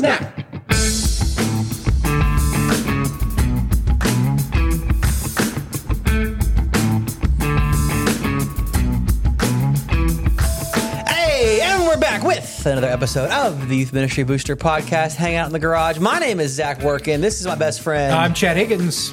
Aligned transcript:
snap. 0.00 1.40
Hey, 11.08 11.60
and 11.62 11.84
we're 11.84 11.98
back 11.98 12.22
with 12.22 12.64
another 12.66 12.86
episode 12.88 13.30
of 13.30 13.68
the 13.68 13.76
Youth 13.76 13.92
Ministry 13.92 14.22
Booster 14.22 14.54
Podcast. 14.56 15.16
Hang 15.16 15.34
out 15.36 15.46
in 15.46 15.52
the 15.52 15.58
garage. 15.58 15.98
My 15.98 16.18
name 16.18 16.38
is 16.40 16.52
Zac 16.52 16.78
Workun. 16.80 17.20
This 17.20 17.40
is 17.40 17.46
my 17.46 17.54
best 17.54 17.80
friend. 17.80 18.14
I'm 18.14 18.34
Chad 18.34 18.56
Higgins. 18.56 19.12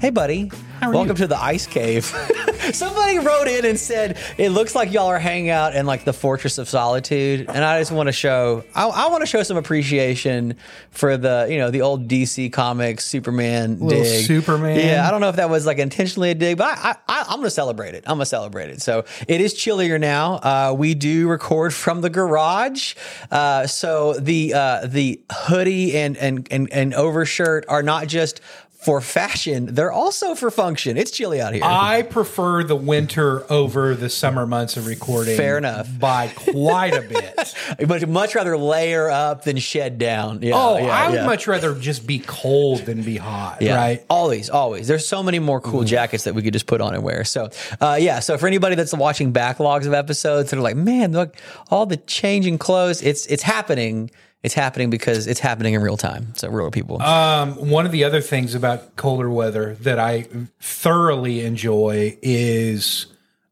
hey, 0.00 0.10
buddy. 0.10 0.50
are 0.82 0.92
Welcome 0.92 1.10
you? 1.10 1.14
to 1.22 1.26
the 1.28 1.40
ice 1.40 1.66
cave. 1.66 2.12
Somebody 2.72 3.18
wrote 3.18 3.48
in 3.48 3.64
and 3.64 3.78
said 3.78 4.18
it 4.36 4.50
looks 4.50 4.74
like 4.74 4.92
y'all 4.92 5.06
are 5.06 5.18
hanging 5.18 5.50
out 5.50 5.74
in 5.74 5.86
like 5.86 6.04
the 6.04 6.12
Fortress 6.12 6.58
of 6.58 6.68
Solitude, 6.68 7.46
and 7.48 7.64
I 7.64 7.80
just 7.80 7.92
want 7.92 8.08
to 8.08 8.12
show. 8.12 8.64
I, 8.74 8.86
I 8.86 9.08
want 9.08 9.22
to 9.22 9.26
show 9.26 9.42
some 9.42 9.56
appreciation 9.56 10.56
for 10.90 11.16
the 11.16 11.46
you 11.50 11.58
know 11.58 11.70
the 11.70 11.82
old 11.82 12.08
DC 12.08 12.52
Comics 12.52 13.04
Superman 13.04 13.78
Little 13.80 14.02
dig. 14.02 14.26
Superman. 14.26 14.78
Yeah, 14.78 15.06
I 15.06 15.10
don't 15.10 15.20
know 15.20 15.28
if 15.28 15.36
that 15.36 15.50
was 15.50 15.66
like 15.66 15.78
intentionally 15.78 16.30
a 16.30 16.34
dig, 16.34 16.58
but 16.58 16.66
I, 16.66 16.96
I, 17.08 17.22
I'm 17.28 17.36
going 17.36 17.44
to 17.44 17.50
celebrate 17.50 17.94
it. 17.94 18.04
I'm 18.06 18.16
going 18.16 18.20
to 18.20 18.26
celebrate 18.26 18.70
it. 18.70 18.82
So 18.82 19.04
it 19.26 19.40
is 19.40 19.54
chillier 19.54 19.98
now. 19.98 20.34
Uh, 20.34 20.74
we 20.76 20.94
do 20.94 21.28
record 21.28 21.74
from 21.74 22.00
the 22.00 22.10
garage, 22.10 22.94
uh, 23.30 23.66
so 23.66 24.14
the 24.14 24.54
uh, 24.54 24.86
the 24.86 25.20
hoodie 25.32 25.96
and 25.96 26.16
and 26.16 26.48
and 26.50 26.72
and 26.72 26.94
overshirt 26.94 27.64
are 27.68 27.82
not 27.82 28.06
just 28.08 28.40
for 28.78 29.00
fashion; 29.00 29.74
they're 29.74 29.92
also 29.92 30.34
for 30.34 30.50
function. 30.50 30.96
It's 30.96 31.10
chilly 31.10 31.40
out 31.40 31.52
here. 31.52 31.62
I 31.64 32.02
prefer 32.02 32.62
the 32.62 32.76
winter 32.76 33.44
over 33.52 33.94
the 33.94 34.08
summer 34.08 34.46
months 34.46 34.76
of 34.76 34.86
recording. 34.86 35.36
Fair 35.36 35.58
enough. 35.58 35.88
By 35.98 36.28
quite 36.28 36.94
a 36.94 37.02
bit. 37.02 37.54
but 37.88 38.08
much 38.08 38.34
rather 38.36 38.56
layer 38.56 39.10
up 39.10 39.42
than 39.44 39.56
shed 39.58 39.98
down. 39.98 40.42
Yeah, 40.42 40.52
Oh, 40.54 40.78
yeah, 40.78 40.84
I 40.86 41.08
would 41.08 41.16
yeah. 41.16 41.26
much 41.26 41.46
rather 41.48 41.74
just 41.74 42.06
be 42.06 42.20
cold 42.20 42.80
than 42.82 43.02
be 43.02 43.16
hot, 43.16 43.58
right? 43.60 44.04
Always, 44.08 44.48
always. 44.48 44.86
There's 44.86 45.06
so 45.06 45.22
many 45.22 45.40
more 45.40 45.60
cool 45.60 45.82
jackets 45.84 46.24
that 46.24 46.34
we 46.34 46.42
could 46.42 46.52
just 46.52 46.66
put 46.66 46.80
on 46.80 46.94
and 46.94 47.02
wear. 47.02 47.24
So, 47.24 47.50
uh, 47.80 47.98
yeah. 48.00 48.20
So 48.20 48.38
for 48.38 48.46
anybody 48.46 48.76
that's 48.76 48.94
watching 48.94 49.32
backlogs 49.32 49.86
of 49.86 49.92
episodes 49.92 50.50
that 50.50 50.56
are 50.56 50.62
like, 50.62 50.76
man, 50.76 51.12
look, 51.12 51.34
all 51.70 51.84
the 51.84 51.96
changing 51.96 52.58
clothes. 52.58 53.02
It's 53.02 53.26
it's 53.26 53.42
happening. 53.42 54.10
It's 54.42 54.54
happening 54.54 54.88
because 54.88 55.26
it's 55.26 55.40
happening 55.40 55.74
in 55.74 55.82
real 55.82 55.96
time. 55.96 56.32
So 56.36 56.48
real 56.48 56.70
people. 56.70 57.02
Um, 57.02 57.54
one 57.70 57.86
of 57.86 57.92
the 57.92 58.04
other 58.04 58.20
things 58.20 58.54
about 58.54 58.94
colder 58.96 59.28
weather 59.28 59.74
that 59.80 59.98
I 59.98 60.28
thoroughly 60.60 61.44
enjoy 61.44 62.16
is 62.22 63.06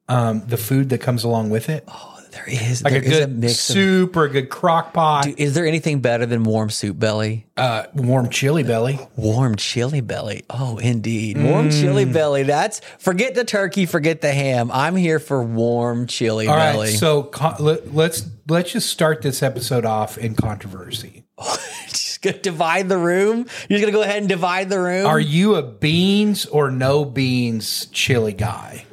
um, 0.09 0.47
the 0.47 0.57
food 0.57 0.91
that 0.91 1.01
comes 1.01 1.25
along 1.25 1.51
with 1.51 1.69
it. 1.69 1.89
There 2.37 2.48
is 2.48 2.83
like 2.84 2.92
there 2.92 3.03
a 3.03 3.05
is 3.05 3.19
good 3.19 3.39
mix 3.39 3.53
of. 3.70 3.75
super 3.75 4.29
good 4.29 4.48
crock 4.51 4.92
pot, 4.92 5.27
Is 5.39 5.55
there 5.55 5.67
anything 5.67 6.01
better 6.01 6.27
than 6.27 6.45
warm 6.45 6.70
soup 6.70 6.98
belly? 6.98 7.47
uh, 7.56 7.84
warm 7.95 8.29
chili 8.29 8.62
belly. 8.62 8.98
Warm 9.17 9.56
chili 9.56 10.01
belly. 10.03 10.45
Oh, 10.51 10.77
indeed. 10.79 11.42
Warm 11.42 11.70
chili 11.70 12.05
Mm. 12.05 12.12
belly. 12.12 12.42
That's 12.42 12.81
forget 12.98 13.34
the 13.34 13.45
turkey, 13.45 13.87
forget 13.87 14.20
the 14.20 14.33
ham. 14.33 14.70
I'm 14.73 14.95
here 14.97 15.19
for 15.19 15.42
warm 15.42 16.07
chili 16.07 16.47
All 16.48 16.57
right, 16.57 16.73
belly. 16.73 16.91
so 16.92 17.23
con- 17.23 17.57
let, 17.59 17.95
let's 17.95 18.27
let's 18.48 18.70
just 18.73 18.91
start 18.91 19.23
this 19.23 19.42
episode 19.42 19.84
off 19.87 20.19
in 20.19 20.34
controversy. 20.34 21.25
just 21.89 22.20
gonna 22.23 22.39
divide 22.39 22.89
the 22.89 22.98
room. 22.98 23.47
You're 23.69 23.79
just 23.79 23.83
gonna 23.83 23.92
go 23.92 24.03
ahead 24.03 24.19
and 24.19 24.29
divide 24.29 24.69
the 24.69 24.81
room. 24.81 25.07
Are 25.07 25.19
you 25.20 25.55
a 25.57 25.62
beans 25.62 26.45
or 26.47 26.70
no 26.70 27.05
beans 27.05 27.87
chili 27.92 28.33
guy? 28.34 28.84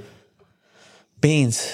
beans? 1.22 1.72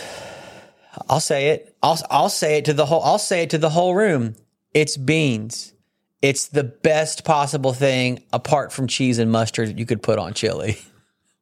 I'll 1.09 1.19
say 1.19 1.49
it. 1.49 1.75
I'll 1.81 1.99
I'll 2.09 2.29
say 2.29 2.57
it 2.57 2.65
to 2.65 2.73
the 2.73 2.85
whole. 2.85 3.03
I'll 3.03 3.19
say 3.19 3.43
it 3.43 3.51
to 3.51 3.57
the 3.57 3.69
whole 3.69 3.95
room. 3.95 4.35
It's 4.73 4.97
beans. 4.97 5.73
It's 6.21 6.47
the 6.47 6.63
best 6.63 7.23
possible 7.23 7.73
thing 7.73 8.23
apart 8.33 8.73
from 8.73 8.87
cheese 8.87 9.19
and 9.19 9.31
mustard 9.31 9.79
you 9.79 9.85
could 9.85 10.03
put 10.03 10.19
on 10.19 10.33
chili. 10.33 10.77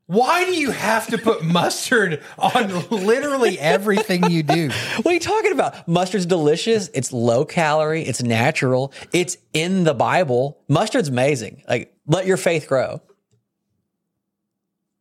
Why 0.05 0.45
do 0.45 0.55
you 0.55 0.71
have 0.71 1.07
to 1.07 1.17
put 1.17 1.43
mustard 1.43 2.23
on 2.37 2.87
literally 2.89 3.59
everything 3.59 4.31
you 4.31 4.41
do? 4.41 4.69
What 5.01 5.11
are 5.11 5.13
you 5.13 5.19
talking 5.19 5.51
about? 5.51 5.85
Mustard's 5.87 6.25
delicious. 6.25 6.89
It's 6.93 7.11
low 7.11 7.43
calorie. 7.43 8.03
It's 8.03 8.23
natural. 8.23 8.93
It's 9.11 9.37
in 9.53 9.83
the 9.83 9.93
Bible. 9.93 10.59
Mustard's 10.69 11.09
amazing. 11.09 11.63
Like 11.67 11.93
let 12.05 12.25
your 12.25 12.37
faith 12.37 12.67
grow. 12.67 13.01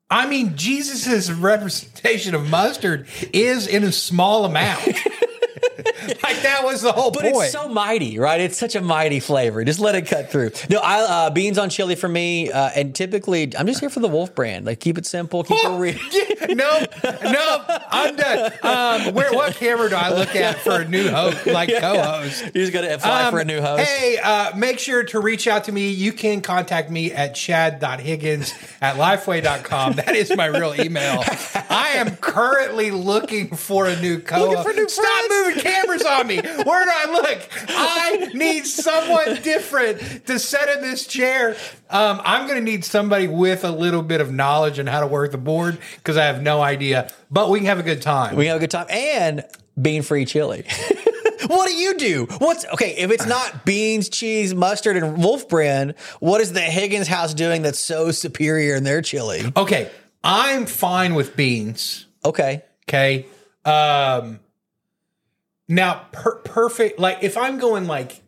I 0.09 0.27
mean, 0.27 0.57
Jesus' 0.57 1.31
representation 1.31 2.35
of 2.35 2.49
mustard 2.49 3.07
is 3.33 3.67
in 3.67 3.83
a 3.83 3.91
small 3.91 4.45
amount. 4.45 4.89
like 6.23 6.43
that 6.43 6.61
was 6.65 6.83
the 6.83 6.93
whole 6.93 7.11
But 7.11 7.23
point. 7.23 7.37
it's 7.45 7.53
so 7.53 7.69
mighty, 7.69 8.19
right? 8.19 8.41
It's 8.41 8.57
such 8.59 8.75
a 8.75 8.81
mighty 8.81 9.21
flavor. 9.21 9.65
Just 9.65 9.81
let 9.81 9.95
it 9.95 10.07
cut 10.07 10.31
through. 10.31 10.51
No, 10.71 10.79
I 10.81 11.01
uh, 11.01 11.31
beans 11.31 11.59
on 11.59 11.71
chili 11.71 11.95
for 11.95 12.09
me, 12.09 12.51
uh, 12.51 12.71
and 12.75 12.95
typically 12.95 13.53
I'm 13.59 13.67
just 13.67 13.81
here 13.81 13.91
for 13.91 14.01
the 14.01 14.09
Wolf 14.09 14.35
brand. 14.35 14.67
Like 14.67 14.81
keep 14.81 14.99
it 14.99 15.07
simple, 15.07 15.45
keep 15.45 15.59
it 15.63 15.69
real. 15.79 15.95
no, 16.55 16.85
no, 17.31 17.65
I'm 17.91 18.17
done. 18.17 18.53
Um, 18.63 19.15
where 19.15 19.33
what 19.33 19.55
camera 19.55 19.89
do 19.89 19.97
I 19.97 20.11
look 20.13 20.35
at 20.37 20.59
for 20.61 20.81
a 20.81 20.85
new 20.89 21.09
host, 21.09 21.47
like 21.47 21.69
co-host? 21.71 22.43
You're 22.55 22.65
just 22.65 22.73
gonna 22.73 22.95
apply 22.95 23.31
for 23.31 23.39
a 23.39 23.43
Um, 23.43 23.47
new 23.47 23.61
host. 23.61 23.83
Hey, 23.83 24.19
uh, 24.23 24.57
make 24.57 24.79
sure 24.79 25.05
to 25.05 25.21
reach 25.21 25.47
out 25.47 25.65
to 25.65 25.73
me. 25.73 25.89
You 25.91 26.13
can 26.13 26.41
contact 26.41 26.91
me 26.91 27.13
at 27.13 27.35
chad.higgins 27.35 28.53
at 28.81 28.97
lifeway.com. 28.97 29.95
That 29.95 30.15
is 30.17 30.35
my 30.37 30.47
real 30.47 30.75
email. 30.81 31.23
I 31.71 31.93
am 31.97 32.17
currently 32.17 32.91
looking 32.91 33.55
for 33.57 33.87
a 33.87 33.99
new 34.01 34.21
co 34.21 34.41
Looking 34.51 34.63
for 34.63 34.73
new 34.73 34.89
Stop 34.89 35.05
friends. 35.05 35.29
moving 35.31 35.46
cameras 35.55 36.05
on 36.05 36.27
me. 36.27 36.37
Where 36.37 36.85
do 36.85 36.91
I 36.95 37.07
look? 37.13 37.49
I 37.69 38.31
need 38.35 38.67
someone 38.67 39.43
different 39.43 40.27
to 40.27 40.39
sit 40.39 40.69
in 40.77 40.83
this 40.83 41.07
chair. 41.07 41.57
Um, 41.91 42.21
I'm 42.25 42.47
going 42.47 42.59
to 42.59 42.65
need 42.65 42.85
somebody 42.85 43.29
with 43.29 43.65
a 43.65 43.71
little 43.71 44.03
bit 44.03 44.21
of 44.21 44.33
knowledge 44.33 44.79
on 44.79 44.87
how 44.87 45.01
to 45.01 45.07
work 45.07 45.33
the 45.33 45.39
board 45.39 45.79
because 45.97 46.17
I 46.17 46.25
have 46.25 46.43
no 46.43 46.61
idea. 46.63 47.11
But 47.31 47.51
we 47.51 47.59
can 47.61 47.67
have 47.67 47.79
a 47.79 47.83
good 47.85 48.03
time. 48.03 48.37
We 48.37 48.45
can 48.45 48.53
have 48.53 48.57
a 48.59 48.61
good 48.61 48.71
time 48.71 48.87
and 48.91 49.45
bean 49.81 50.03
free 50.03 50.25
chili. 50.25 50.65
what 51.47 51.67
do 51.67 51.75
you 51.75 51.97
do? 51.97 52.27
What's 52.39 52.65
okay 52.73 52.97
if 52.97 53.11
it's 53.11 53.27
not 53.27 53.65
beans, 53.65 54.09
cheese, 54.09 54.55
mustard, 54.55 54.97
and 54.97 55.19
Wolf 55.19 55.49
brand? 55.49 55.95
What 56.21 56.41
is 56.41 56.53
the 56.53 56.61
Higgins 56.61 57.09
house 57.09 57.35
doing 57.35 57.63
that's 57.63 57.79
so 57.79 58.11
superior 58.11 58.75
in 58.77 58.85
their 58.85 59.03
chili? 59.03 59.53
okay, 59.57 59.91
I'm 60.25 60.67
fine 60.67 61.15
with 61.15 61.37
beans. 61.37 62.07
Okay, 62.25 62.63
Okay. 62.89 63.27
Um 63.65 64.41
now 65.69 66.07
per- 66.13 66.37
perfect 66.37 66.99
like 66.99 67.19
if 67.23 67.37
I'm 67.37 67.59
going 67.59 67.87
like 67.87 68.23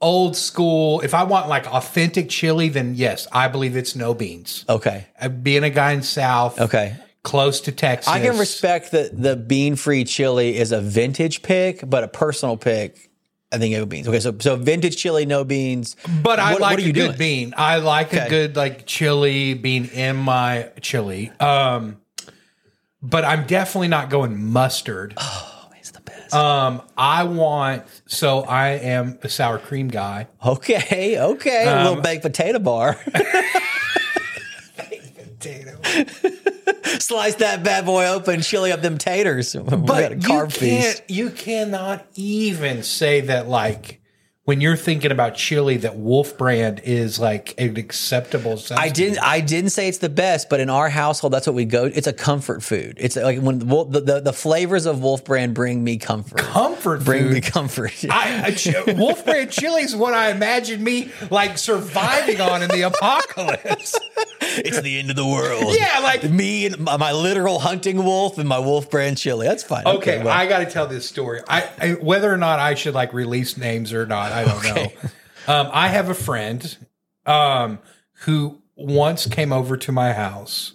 old 0.00 0.36
school, 0.36 1.00
if 1.00 1.14
I 1.14 1.24
want 1.24 1.48
like 1.48 1.66
authentic 1.66 2.28
chili, 2.28 2.68
then 2.68 2.94
yes, 2.94 3.26
I 3.32 3.48
believe 3.48 3.76
it's 3.76 3.96
no 3.96 4.12
beans. 4.14 4.64
okay, 4.68 5.06
Uh, 5.20 5.28
Being 5.28 5.64
a 5.64 5.70
guy 5.70 5.92
in 5.92 6.02
South, 6.02 6.60
okay. 6.60 6.96
close 7.22 7.60
to 7.62 7.72
Texas. 7.72 8.08
I 8.12 8.20
can 8.20 8.38
respect 8.38 8.90
that 8.92 9.20
the 9.20 9.36
bean 9.36 9.74
free 9.76 10.04
chili 10.04 10.56
is 10.56 10.70
a 10.72 10.80
vintage 10.80 11.42
pick, 11.42 11.88
but 11.88 12.04
a 12.04 12.08
personal 12.08 12.56
pick. 12.56 13.10
I 13.52 13.58
think 13.58 13.74
go 13.76 13.86
beans. 13.86 14.06
Okay, 14.08 14.20
so 14.20 14.36
so 14.40 14.56
vintage 14.56 14.96
chili, 14.96 15.24
no 15.24 15.44
beans. 15.44 15.96
but 16.22 16.38
I 16.40 16.52
like 16.54 16.60
what 16.60 16.78
a 16.80 16.82
good 16.92 16.94
doing? 16.94 17.16
bean. 17.18 17.54
I 17.56 17.76
like 17.78 18.08
Okay. 18.08 18.26
a 18.26 18.28
good 18.28 18.56
like 18.56 18.86
chili 18.86 19.54
bean 19.54 19.86
in 19.86 20.16
my 20.16 20.70
chili. 20.82 21.30
Um 21.40 21.96
but 23.00 23.24
I'm 23.24 23.46
definitely 23.46 23.88
not 23.88 24.10
going 24.10 24.42
mustard. 24.44 25.16
Best. 26.30 26.34
Um 26.34 26.82
I 26.96 27.24
want 27.24 27.84
so 28.06 28.40
I 28.42 28.68
am 28.70 29.18
a 29.22 29.28
sour 29.28 29.58
cream 29.58 29.88
guy. 29.88 30.26
okay, 30.44 31.18
okay. 31.18 31.64
a 31.66 31.76
Um, 31.78 31.84
little 31.86 32.02
baked 32.02 32.22
potato 32.22 32.58
bar. 32.58 32.98
Baked 34.76 35.16
potato. 35.16 35.78
Slice 36.98 37.36
that 37.36 37.62
bad 37.62 37.84
boy 37.86 38.06
open, 38.08 38.40
chili 38.42 38.72
up 38.72 38.82
them 38.82 38.98
taters. 38.98 39.54
we 39.56 39.62
got 39.64 39.72
a 39.72 39.76
But 39.76 40.10
you 40.12 40.18
can't. 40.20 40.52
feast. 40.52 41.02
You 41.08 41.30
cannot 41.30 42.06
even 42.14 42.82
say 42.82 43.20
that 43.22 43.48
like 43.48 44.00
when 44.46 44.60
you're 44.60 44.76
thinking 44.76 45.10
about 45.10 45.34
chili, 45.34 45.76
that 45.78 45.96
Wolf 45.96 46.38
Brand 46.38 46.80
is 46.84 47.18
like 47.18 47.60
an 47.60 47.76
acceptable. 47.76 48.62
I 48.70 48.90
didn't. 48.90 49.18
I 49.18 49.40
didn't 49.40 49.70
say 49.70 49.88
it's 49.88 49.98
the 49.98 50.08
best, 50.08 50.48
but 50.48 50.60
in 50.60 50.70
our 50.70 50.88
household, 50.88 51.32
that's 51.32 51.48
what 51.48 51.56
we 51.56 51.64
go. 51.64 51.86
It's 51.86 52.06
a 52.06 52.12
comfort 52.12 52.62
food. 52.62 52.96
It's 52.96 53.16
like 53.16 53.40
when 53.40 53.58
the 53.58 54.00
the, 54.00 54.20
the, 54.20 54.32
flavors 54.32 54.86
of 54.86 55.02
Wolf 55.02 55.24
Brand 55.24 55.52
bring 55.52 55.82
me 55.82 55.96
comfort. 55.98 56.38
comfort 56.38 57.04
bring 57.04 57.24
food. 57.24 57.32
me 57.32 57.40
comfort. 57.40 58.04
I, 58.08 58.44
I, 58.46 58.50
ch- 58.52 58.96
Wolf 58.96 59.24
Brand 59.24 59.50
chili 59.50 59.82
is 59.82 59.96
what 59.96 60.14
I 60.14 60.30
imagine 60.30 60.82
me 60.82 61.10
like 61.28 61.58
surviving 61.58 62.40
on 62.40 62.62
in 62.62 62.68
the 62.68 62.82
apocalypse. 62.82 63.98
it's 64.40 64.80
the 64.80 64.98
end 65.00 65.10
of 65.10 65.16
the 65.16 65.26
world. 65.26 65.74
Yeah, 65.76 65.98
like- 66.04 66.22
me 66.30 66.66
and 66.66 66.78
my, 66.78 66.96
my 66.96 67.12
literal 67.12 67.58
hunting 67.58 68.04
wolf 68.04 68.38
and 68.38 68.48
my 68.48 68.60
Wolf 68.60 68.90
Brand 68.90 69.18
chili. 69.18 69.48
That's 69.48 69.64
fine. 69.64 69.86
Okay, 69.86 70.22
well, 70.22 70.28
I 70.28 70.46
got 70.46 70.60
to 70.60 70.66
tell 70.66 70.86
this 70.86 71.08
story. 71.08 71.40
I, 71.48 71.68
I 71.80 71.92
whether 71.94 72.32
or 72.32 72.36
not 72.36 72.60
I 72.60 72.74
should 72.74 72.94
like 72.94 73.12
release 73.12 73.56
names 73.56 73.92
or 73.92 74.06
not, 74.06 74.35
I 74.36 74.44
don't 74.44 74.58
Okay. 74.66 74.94
know. 75.02 75.10
Um, 75.54 75.70
I 75.72 75.88
have 75.88 76.08
a 76.08 76.14
friend 76.14 76.76
um, 77.24 77.78
who 78.24 78.60
once 78.76 79.26
came 79.26 79.52
over 79.52 79.76
to 79.76 79.92
my 79.92 80.12
house, 80.12 80.72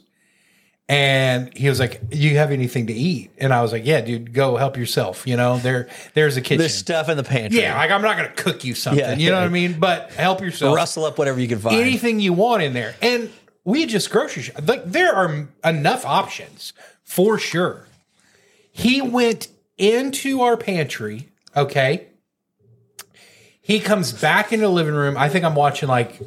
And 0.89 1.55
he 1.57 1.69
was 1.69 1.79
like, 1.79 2.01
"You 2.11 2.35
have 2.37 2.51
anything 2.51 2.87
to 2.87 2.93
eat?" 2.93 3.31
And 3.37 3.53
I 3.53 3.61
was 3.61 3.71
like, 3.71 3.85
"Yeah, 3.85 4.01
dude, 4.01 4.33
go 4.33 4.57
help 4.57 4.75
yourself. 4.75 5.25
You 5.25 5.37
know, 5.37 5.57
there, 5.57 5.87
there's 6.15 6.35
a 6.35 6.41
kitchen. 6.41 6.57
There's 6.57 6.77
stuff 6.77 7.07
in 7.07 7.15
the 7.15 7.23
pantry. 7.23 7.61
yeah, 7.61 7.77
like 7.77 7.91
I'm 7.91 8.01
not 8.01 8.17
gonna 8.17 8.29
cook 8.35 8.65
you 8.65 8.73
something. 8.75 8.99
Yeah. 8.99 9.15
you 9.15 9.29
know 9.29 9.37
what 9.37 9.45
I 9.45 9.49
mean? 9.49 9.79
But 9.79 10.11
help 10.11 10.41
yourself. 10.41 10.75
Rustle 10.75 11.05
up 11.05 11.17
whatever 11.17 11.39
you 11.39 11.47
can 11.47 11.59
find. 11.59 11.77
anything 11.79 12.19
you 12.19 12.33
want 12.33 12.63
in 12.63 12.73
there. 12.73 12.95
And 13.01 13.29
we 13.63 13.85
just 13.85 14.09
grocery 14.09 14.43
shop. 14.43 14.67
Like 14.67 14.83
there 14.85 15.13
are 15.15 15.47
enough 15.63 16.05
options 16.05 16.73
for 17.03 17.37
sure. 17.39 17.87
He 18.71 19.01
went 19.01 19.47
into 19.77 20.41
our 20.41 20.57
pantry. 20.57 21.29
Okay. 21.55 22.07
He 23.61 23.79
comes 23.79 24.11
back 24.11 24.51
into 24.51 24.65
the 24.65 24.71
living 24.71 24.95
room. 24.95 25.15
I 25.17 25.29
think 25.29 25.45
I'm 25.45 25.55
watching 25.55 25.87
like 25.87 26.19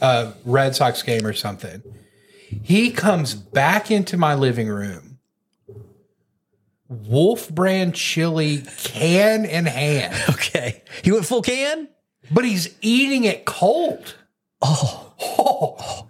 a 0.00 0.32
Red 0.44 0.76
Sox 0.76 1.02
game 1.02 1.26
or 1.26 1.32
something. 1.32 1.82
He 2.62 2.90
comes 2.90 3.34
back 3.34 3.90
into 3.90 4.16
my 4.16 4.34
living 4.34 4.68
room. 4.68 5.18
Wolf 6.88 7.48
brand 7.48 7.94
chili 7.94 8.64
can 8.84 9.46
in 9.46 9.64
hand, 9.64 10.14
Okay. 10.28 10.82
He 11.02 11.10
went 11.10 11.24
full 11.24 11.42
can? 11.42 11.88
but 12.30 12.44
he's 12.44 12.74
eating 12.80 13.24
it 13.24 13.44
cold. 13.44 14.14
Oh, 14.60 15.12
oh. 15.20 16.08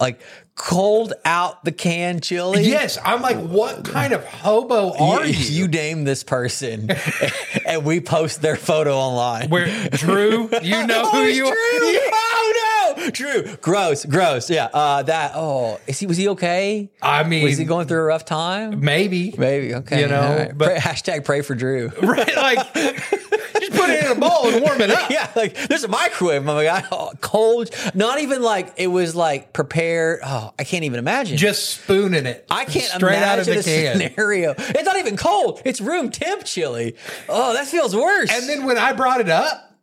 Like 0.00 0.20
cold 0.56 1.12
out 1.24 1.64
the 1.64 1.72
can 1.72 2.20
chili? 2.20 2.62
Yes, 2.62 2.96
I'm 3.04 3.20
like, 3.22 3.38
what 3.38 3.84
kind 3.84 4.12
of 4.12 4.24
hobo 4.24 4.92
are 4.96 5.26
You, 5.26 5.32
you? 5.32 5.62
you 5.62 5.68
name 5.68 6.04
this 6.04 6.22
person 6.22 6.90
and 7.66 7.84
we 7.84 8.00
post 8.00 8.40
their 8.42 8.56
photo 8.56 8.96
online. 8.96 9.50
Where 9.50 9.66
Drew, 9.90 10.48
you 10.62 10.86
know 10.86 11.10
who 11.10 11.22
you 11.24 11.46
are. 11.46 11.54
Oh 11.56 12.52
no, 12.62 12.73
Drew. 13.12 13.56
Gross, 13.56 14.04
gross. 14.04 14.50
Yeah. 14.50 14.66
Uh, 14.72 15.02
that. 15.02 15.32
Oh, 15.34 15.80
is 15.86 15.98
he? 15.98 16.06
Was 16.06 16.16
he 16.16 16.28
okay? 16.30 16.90
I 17.02 17.24
mean, 17.24 17.44
Was 17.44 17.58
he 17.58 17.64
going 17.64 17.86
through 17.86 18.00
a 18.00 18.04
rough 18.04 18.24
time? 18.24 18.80
maybe, 18.80 19.34
Maybe. 19.36 19.74
Okay. 19.74 20.00
You 20.00 20.08
know, 20.08 20.36
right. 20.36 20.56
but- 20.58 20.66
Pray- 20.66 20.78
hashtag 20.78 21.24
pray 21.24 21.42
for 21.42 21.54
Drew. 21.54 21.88
right? 22.02 22.36
Like, 22.36 22.74
just 22.74 23.72
put 23.72 23.90
it 23.90 24.04
in 24.04 24.12
a 24.12 24.14
bowl 24.20 24.48
and 24.48 24.62
warm 24.62 24.80
it 24.80 24.90
up. 24.90 25.10
yeah, 25.10 25.30
like 25.36 25.54
there's 25.68 25.84
a 25.84 25.88
microwave. 25.88 26.44
My 26.44 26.64
God, 26.64 26.86
oh, 26.92 27.10
cold. 27.20 27.70
Not 27.94 28.20
even 28.20 28.42
like 28.42 28.74
it 28.76 28.88
was 28.88 29.14
like 29.14 29.52
prepared. 29.52 30.20
Oh, 30.24 30.52
I 30.58 30.64
can't 30.64 30.84
even 30.84 30.98
imagine. 30.98 31.36
Just 31.36 31.70
spooning 31.70 32.26
it. 32.26 32.46
I 32.50 32.64
can't 32.64 32.84
straight 32.84 33.16
imagine 33.16 33.28
out 33.28 33.38
of 33.40 33.46
the 33.46 33.60
a 33.60 33.62
can. 33.62 34.10
scenario. 34.10 34.54
It's 34.58 34.84
not 34.84 34.96
even 34.96 35.16
cold. 35.16 35.62
It's 35.64 35.80
room 35.80 36.10
temp 36.10 36.44
chili. 36.44 36.96
Oh, 37.28 37.52
that 37.54 37.66
feels 37.66 37.94
worse. 37.94 38.30
And 38.32 38.48
then 38.48 38.64
when 38.66 38.78
I 38.78 38.92
brought 38.92 39.20
it 39.20 39.28
up, 39.28 39.73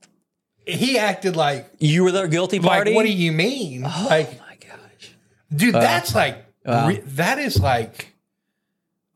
he 0.66 0.98
acted 0.98 1.36
like, 1.36 1.69
you 1.80 2.04
were 2.04 2.12
the 2.12 2.28
guilty 2.28 2.60
like, 2.60 2.69
party. 2.69 2.94
what 2.94 3.04
do 3.06 3.12
you 3.12 3.31
mean? 3.31 3.81
like, 3.81 4.30
Oh 4.31 4.46
my 4.48 4.56
gosh. 4.68 5.12
dude, 5.56 5.74
that's 5.75 6.13
like, 6.16 6.46
wow. 6.66 6.88
re- 6.88 7.02
that 7.06 7.40
is 7.40 7.60
like. 7.60 8.08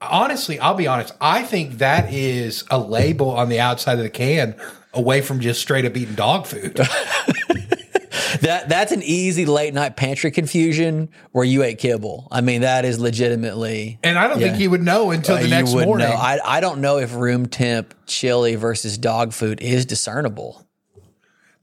Honestly, 0.02 0.60
I'll 0.60 0.76
be 0.76 0.88
honest. 0.88 1.14
I 1.22 1.42
think 1.44 1.78
that 1.80 2.14
is 2.14 2.64
a 2.70 2.78
label 2.78 3.32
on 3.32 3.50
the 3.50 3.60
outside 3.62 3.94
of 3.98 4.04
the 4.04 4.10
can, 4.10 4.56
away 4.94 5.22
from 5.22 5.40
just 5.40 5.62
straight 5.62 5.86
up 5.86 5.96
eating 5.98 6.16
dog 6.16 6.46
food. 6.46 6.80
That 8.42 8.68
that's 8.68 8.92
an 8.92 9.02
easy 9.02 9.46
late 9.46 9.74
night 9.74 9.96
pantry 9.96 10.30
confusion 10.30 11.08
where 11.32 11.46
you 11.46 11.64
ate 11.64 11.78
kibble. 11.80 12.28
I 12.32 12.42
mean, 12.42 12.62
that 12.62 12.84
is 12.84 13.00
legitimately. 13.00 13.98
And 14.04 14.18
I 14.20 14.28
don't 14.28 14.40
think 14.40 14.56
Yeah. 14.56 14.60
you 14.64 14.70
would 14.72 14.84
know 14.84 15.12
until 15.12 15.38
uh, 15.38 15.42
the 15.42 15.48
next 15.48 15.74
morning. 15.74 16.00
know. 16.08 16.14
I 16.14 16.40
I 16.44 16.60
don't 16.60 16.82
know 16.82 16.98
if 16.98 17.16
room 17.16 17.46
temp 17.46 17.94
chili 18.08 18.56
versus 18.56 18.98
dog 18.98 19.32
food 19.32 19.62
is 19.62 19.86
discernible. 19.86 20.65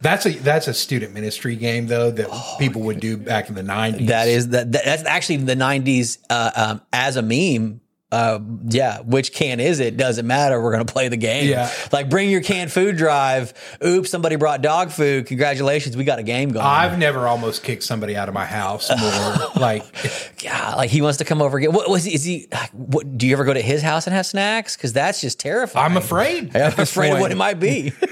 That's 0.03 0.27
a 0.27 0.31
that's 0.31 0.67
a 0.67 0.75
student 0.75 1.15
ministry 1.15 1.55
game 1.55 1.87
though 1.87 2.11
that 2.11 2.57
people 2.59 2.83
would 2.83 2.99
do 2.99 3.17
back 3.17 3.49
in 3.49 3.55
the 3.55 3.63
nineties. 3.63 4.09
Oh, 4.09 4.11
That 4.11 4.29
is 4.29 4.49
that, 4.49 4.73
that 4.73 4.85
that's 4.85 5.05
actually 5.05 5.37
the 5.39 5.55
'90s 5.55 6.19
uh, 6.29 6.51
um, 6.57 6.83
as 6.93 7.17
a 7.17 7.23
meme. 7.23 7.81
Uh, 8.11 8.41
yeah, 8.69 9.01
which 9.01 9.33
can 9.33 9.59
is 9.59 9.81
it? 9.81 9.97
Doesn't 9.97 10.27
matter. 10.27 10.61
We're 10.61 10.73
gonna 10.73 10.85
play 10.85 11.09
the 11.09 11.17
game. 11.17 11.49
Yeah. 11.49 11.71
like 11.93 12.11
bring 12.11 12.31
your 12.31 12.43
canned 12.43 12.71
food 12.71 12.97
drive. 12.99 13.55
Oops, 13.83 14.11
somebody 14.11 14.37
brought 14.37 14.61
dog 14.61 14.91
food. 14.91 15.27
Congratulations, 15.27 15.97
we 15.97 16.05
got 16.05 16.19
a 16.19 16.23
game 16.23 16.51
going. 16.51 16.67
I've 16.67 16.99
never 16.99 17.27
almost 17.27 17.63
kicked 17.63 17.85
somebody 17.85 18.15
out 18.15 18.29
of 18.29 18.35
my 18.35 18.45
house 18.45 18.91
more. 18.91 19.49
like 19.57 19.85
yeah, 20.43 20.75
like 20.75 20.91
he 20.91 21.01
wants 21.01 21.19
to 21.19 21.25
come 21.25 21.41
over 21.41 21.57
again. 21.57 21.73
What 21.73 21.89
was 21.89 22.05
he? 22.05 22.13
Is 22.13 22.25
he? 22.25 22.49
What 22.73 23.17
do 23.17 23.27
you 23.27 23.33
ever 23.35 23.45
go 23.45 23.55
to 23.55 23.63
his 23.63 23.81
house 23.83 24.07
and 24.07 24.15
have 24.15 24.27
snacks? 24.27 24.77
Because 24.77 24.93
that's 24.93 25.21
just 25.21 25.39
terrifying. 25.41 25.93
I'm 25.93 25.97
afraid. 25.97 26.55
I'm 26.57 26.79
afraid 26.81 27.13
of 27.13 27.21
what 27.21 27.31
it 27.31 27.37
might 27.37 27.61
be. 27.61 27.93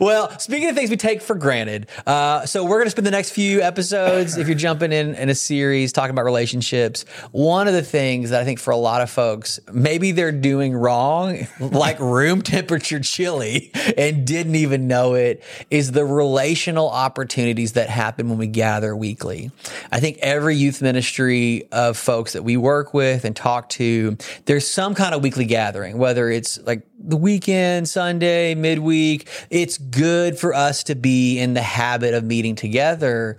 well, 0.00 0.38
speaking 0.38 0.68
of 0.68 0.76
things 0.76 0.90
we 0.90 0.96
take 0.96 1.22
for 1.22 1.34
granted, 1.34 1.88
uh, 2.06 2.46
so 2.46 2.64
we're 2.64 2.76
going 2.76 2.86
to 2.86 2.90
spend 2.90 3.06
the 3.06 3.10
next 3.10 3.30
few 3.30 3.60
episodes, 3.62 4.36
if 4.36 4.46
you're 4.46 4.56
jumping 4.56 4.92
in 4.92 5.14
in 5.14 5.28
a 5.28 5.34
series 5.34 5.92
talking 5.92 6.10
about 6.10 6.24
relationships. 6.24 7.04
One 7.32 7.68
of 7.68 7.74
the 7.74 7.82
things 7.82 8.30
that 8.30 8.40
I 8.40 8.44
think 8.44 8.58
for 8.58 8.70
a 8.70 8.76
lot 8.76 9.00
of 9.00 9.10
folks, 9.10 9.60
maybe 9.72 10.12
they're 10.12 10.32
doing 10.32 10.74
wrong, 10.74 11.46
like 11.60 11.98
room 12.00 12.42
temperature 12.42 13.00
chili, 13.00 13.70
and 13.96 14.26
didn't 14.26 14.54
even 14.54 14.86
know 14.88 15.14
it, 15.14 15.42
is 15.70 15.92
the 15.92 16.04
relational 16.04 16.88
opportunities 16.88 17.72
that 17.72 17.88
happen 17.88 18.28
when 18.28 18.38
we 18.38 18.46
gather 18.46 18.94
weekly. 18.96 19.50
I 19.90 20.00
think 20.00 20.18
every 20.18 20.56
youth 20.56 20.82
ministry 20.82 21.68
of 21.72 21.96
folks 21.96 22.32
that 22.32 22.42
we 22.42 22.56
work 22.56 22.94
with 22.94 23.24
and 23.24 23.34
talk 23.34 23.68
to, 23.70 24.16
there's 24.46 24.66
some 24.66 24.94
kind 24.94 25.14
of 25.14 25.22
weekly 25.22 25.44
gathering, 25.44 25.98
whether 25.98 26.30
it's 26.30 26.58
like 26.62 26.82
the 26.98 27.16
weekend, 27.16 27.88
Sunday, 27.88 28.54
midweek. 28.54 29.28
It's 29.64 29.78
good 29.78 30.38
for 30.38 30.52
us 30.52 30.82
to 30.84 30.94
be 30.94 31.38
in 31.38 31.54
the 31.54 31.62
habit 31.62 32.12
of 32.12 32.22
meeting 32.22 32.54
together. 32.54 33.38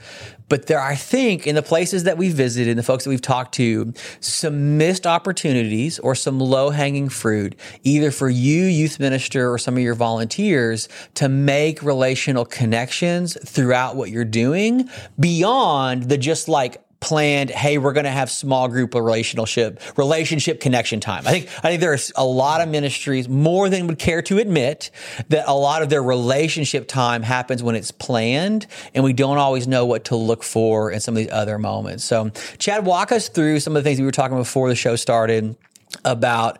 But 0.50 0.66
there, 0.66 0.81
I 0.81 0.95
think, 0.95 1.45
in 1.45 1.54
the 1.54 1.62
places 1.62 2.06
that 2.06 2.18
we 2.18 2.30
visited 2.30 2.68
and 2.68 2.80
the 2.80 2.83
folks 2.83 3.04
that 3.04 3.12
we've 3.12 3.22
talked 3.22 3.54
to, 3.56 3.94
some 4.22 4.75
missed 4.75 5.06
opportunities 5.06 6.00
or 6.00 6.16
some 6.16 6.39
low 6.39 6.72
hanging 6.72 7.10
fruit, 7.10 7.56
either 7.83 8.10
for 8.10 8.27
you, 8.27 8.63
youth 8.63 9.00
minister, 9.00 9.54
or 9.54 9.60
some 9.60 9.77
of 9.77 9.83
your 9.83 9.94
volunteers 9.94 10.89
to 11.13 11.30
make 11.30 11.83
relational 11.83 12.44
connections 12.44 13.38
throughout 13.48 13.95
what 13.95 14.10
you're 14.10 14.25
doing 14.25 14.89
beyond 15.19 16.10
the 16.10 16.18
just 16.18 16.50
like 16.50 16.81
planned 17.06 17.52
hey 17.52 17.78
we're 17.78 17.94
going 17.94 18.06
to 18.06 18.10
have 18.10 18.31
small 18.31 18.68
group 18.68 18.96
relationship 18.96 19.80
relationship 19.96 20.60
connection 20.60 21.00
time. 21.00 21.28
I 21.28 21.31
think 21.31 21.50
i 21.63 21.69
think 21.69 21.80
there's 21.80 22.12
a 22.16 22.25
lot 22.25 22.62
of 22.62 22.69
ministries 22.69 23.30
more 23.30 23.69
than 23.69 23.86
would 23.86 24.00
care 24.00 24.24
to 24.24 24.40
admit 24.40 24.90
that 25.30 25.48
a 25.48 25.54
lot 25.54 25.84
of 25.84 25.90
their 25.90 26.02
relationship 26.02 26.88
time 26.88 27.22
happens 27.22 27.62
when 27.62 27.75
it's 27.75 27.92
planned 27.92 28.66
and 28.96 29.04
we 29.04 29.13
don't 29.13 29.38
always 29.38 29.68
know 29.68 29.86
what 29.86 30.06
to 30.06 30.16
look 30.16 30.42
for 30.42 30.90
in 30.90 31.00
some 31.00 31.13
of 31.13 31.18
these 31.18 31.31
other 31.31 31.60
moments. 31.60 32.04
So 32.04 32.31
chad 32.57 32.88
walk 32.88 33.12
us 33.12 33.30
through 33.30 33.60
some 33.60 33.75
of 33.75 33.84
the 33.84 33.88
things 33.88 34.00
we 34.00 34.06
were 34.06 34.12
talking 34.12 34.38
before 34.38 34.68
the 34.68 34.75
show 34.75 34.96
started 34.96 35.56
about 36.04 36.57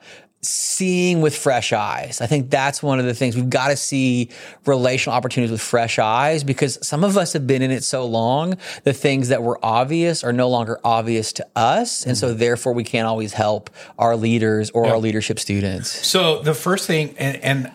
seeing 0.48 1.22
with 1.22 1.36
fresh 1.36 1.74
eyes. 1.74 2.22
I 2.22 2.28
think 2.28 2.50
that's 2.50 2.82
one 2.82 3.00
of 3.00 3.06
the 3.06 3.14
things 3.14 3.36
we've 3.36 3.50
got 3.50 3.70
to 3.70 3.76
see 3.76 4.30
relational 4.66 5.16
opportunities 5.16 5.52
with 5.52 5.62
fresh 5.62 6.00
eyes 6.00 6.44
because 6.44 6.78
some 6.86 7.04
of 7.04 7.18
us 7.18 7.34
have 7.34 7.48
been 7.48 7.62
in 7.62 7.72
it 7.72 7.84
so 7.84 8.06
long, 8.06 8.58
the 8.84 8.94
things 8.94 9.30
that 9.30 9.44
were 9.44 9.60
obvious 9.64 10.24
are 10.24 10.34
no 10.34 10.50
longer 10.50 10.80
obvious 10.84 11.34
to 11.34 11.48
us. 11.56 12.06
And 12.06 12.18
so 12.18 12.30
mm-hmm. 12.30 12.40
therefore 12.40 12.74
we 12.74 12.84
can't 12.84 13.08
always 13.08 13.34
help 13.34 13.70
our 13.98 14.16
leaders 14.16 14.70
or 14.72 14.88
our 14.88 14.98
leadership 14.98 15.40
students. 15.40 15.90
So 16.06 16.42
the 16.42 16.54
first 16.54 16.88
thing, 16.88 17.16
and, 17.18 17.38
and 17.38 17.72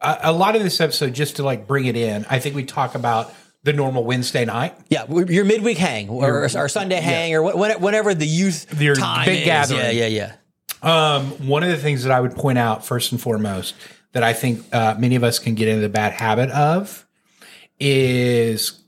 a, 0.00 0.30
a 0.30 0.32
lot 0.32 0.56
of 0.56 0.62
this 0.62 0.80
episode, 0.80 1.14
just 1.14 1.36
to 1.36 1.42
like 1.42 1.66
bring 1.66 1.86
it 1.86 1.96
in, 1.96 2.26
I 2.30 2.38
think 2.38 2.54
we 2.54 2.64
talk 2.64 2.94
about 2.94 3.34
the 3.64 3.72
normal 3.72 4.04
Wednesday 4.04 4.44
night. 4.44 4.74
Yeah, 4.90 5.06
your 5.10 5.44
midweek 5.46 5.78
hang 5.78 6.10
or, 6.10 6.44
or 6.44 6.68
Sunday 6.68 7.00
hang 7.00 7.34
or 7.34 7.50
wh- 7.50 7.80
whenever 7.80 8.14
the 8.14 8.26
youth 8.26 8.80
Your 8.80 8.94
time 8.94 9.24
big 9.24 9.40
is. 9.40 9.44
gathering. 9.46 9.80
Yeah, 9.80 9.90
yeah, 9.90 10.06
yeah. 10.06 10.32
Um, 10.84 11.30
one 11.48 11.62
of 11.62 11.70
the 11.70 11.76
things 11.78 12.04
that 12.04 12.12
I 12.12 12.20
would 12.20 12.34
point 12.36 12.58
out 12.58 12.84
first 12.84 13.10
and 13.12 13.20
foremost 13.20 13.74
that 14.12 14.22
I 14.22 14.32
think 14.32 14.64
uh, 14.72 14.94
many 14.98 15.16
of 15.16 15.24
us 15.24 15.38
can 15.38 15.54
get 15.54 15.66
into 15.68 15.80
the 15.80 15.88
bad 15.88 16.12
habit 16.12 16.50
of 16.50 17.06
is 17.80 18.82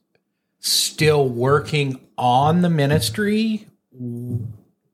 still 0.61 1.29
working 1.29 2.01
on 2.19 2.63
the 2.63 2.71
ministry 2.71 3.67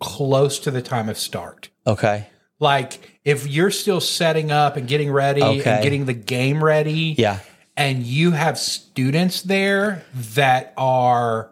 close 0.01 0.59
to 0.61 0.71
the 0.71 0.83
time 0.83 1.09
of 1.09 1.19
start. 1.19 1.69
Okay. 1.87 2.27
Like 2.59 3.19
if 3.25 3.47
you're 3.47 3.71
still 3.71 4.01
setting 4.01 4.51
up 4.51 4.77
and 4.77 4.87
getting 4.89 5.11
ready 5.11 5.43
Okay. 5.43 5.71
and 5.71 5.83
getting 5.83 6.05
the 6.07 6.13
game 6.15 6.63
ready, 6.63 7.15
Yeah. 7.19 7.41
and 7.77 8.03
you 8.05 8.31
have 8.33 8.59
students 8.59 9.43
there 9.43 10.05
that 10.35 10.73
are 10.77 11.51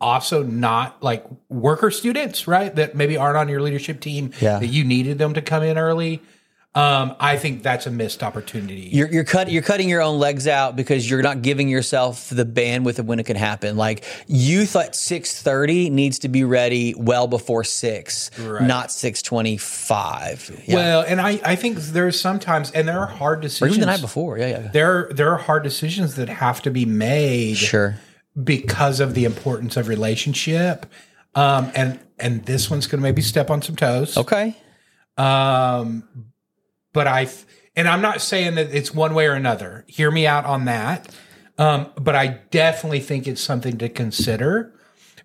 also 0.00 0.42
not 0.42 1.02
like 1.02 1.24
worker 1.48 1.90
students, 1.90 2.46
right? 2.46 2.74
That 2.74 2.94
maybe 2.94 3.16
aren't 3.16 3.36
on 3.38 3.48
your 3.48 3.62
leadership 3.62 4.00
team 4.00 4.32
Yeah. 4.40 4.58
that 4.58 4.66
you 4.66 4.84
needed 4.84 5.18
them 5.18 5.34
to 5.34 5.42
come 5.42 5.62
in 5.62 5.78
early. 5.78 6.22
Um, 6.74 7.16
I 7.18 7.38
think 7.38 7.62
that's 7.62 7.86
a 7.86 7.90
missed 7.90 8.22
opportunity. 8.22 8.90
You're 8.92 9.10
you're 9.10 9.24
cut 9.24 9.50
you're 9.50 9.62
cutting 9.62 9.88
your 9.88 10.02
own 10.02 10.18
legs 10.18 10.46
out 10.46 10.76
because 10.76 11.08
you're 11.08 11.22
not 11.22 11.40
giving 11.40 11.70
yourself 11.70 12.28
the 12.28 12.44
bandwidth 12.44 12.98
of 12.98 13.06
when 13.06 13.18
it 13.18 13.24
can 13.24 13.36
happen. 13.36 13.78
Like 13.78 14.04
youth 14.26 14.76
at 14.76 14.94
six 14.94 15.40
thirty 15.40 15.88
needs 15.88 16.18
to 16.18 16.28
be 16.28 16.44
ready 16.44 16.94
well 16.94 17.28
before 17.28 17.64
six, 17.64 18.30
not 18.38 18.92
six 18.92 19.22
twenty 19.22 19.56
five. 19.56 20.50
Yeah. 20.66 20.74
Well, 20.74 21.00
and 21.08 21.18
I, 21.18 21.40
I 21.42 21.56
think 21.56 21.78
there's 21.78 22.20
sometimes, 22.20 22.70
and 22.72 22.86
there 22.86 23.00
are 23.00 23.06
hard 23.06 23.38
or 23.38 23.40
decisions. 23.40 23.78
even 23.78 23.80
the 23.80 23.86
night 23.86 24.02
before. 24.02 24.36
Yeah, 24.36 24.46
yeah. 24.48 24.68
There, 24.70 25.08
there 25.14 25.32
are 25.32 25.38
hard 25.38 25.62
decisions 25.62 26.16
that 26.16 26.28
have 26.28 26.60
to 26.60 26.70
be 26.70 26.84
made 26.84 27.56
Sure. 27.56 27.96
Because 28.42 29.00
of 29.00 29.14
the 29.14 29.24
importance 29.24 29.76
of 29.76 29.88
relationship. 29.88 30.86
Um, 31.34 31.70
and 31.74 32.00
and 32.18 32.44
this 32.46 32.70
one's 32.70 32.86
going 32.86 33.00
to 33.00 33.02
maybe 33.02 33.22
step 33.22 33.50
on 33.50 33.62
some 33.62 33.76
toes. 33.76 34.16
Okay. 34.16 34.56
Um, 35.16 36.32
but 36.92 37.06
I 37.06 37.28
and 37.74 37.88
I'm 37.88 38.00
not 38.00 38.20
saying 38.20 38.54
that 38.54 38.74
it's 38.74 38.94
one 38.94 39.14
way 39.14 39.26
or 39.26 39.32
another. 39.32 39.84
Hear 39.86 40.10
me 40.10 40.26
out 40.26 40.44
on 40.44 40.64
that. 40.64 41.14
Um, 41.58 41.90
but 41.98 42.14
I 42.14 42.40
definitely 42.50 43.00
think 43.00 43.26
it's 43.26 43.40
something 43.40 43.78
to 43.78 43.88
consider. 43.88 44.74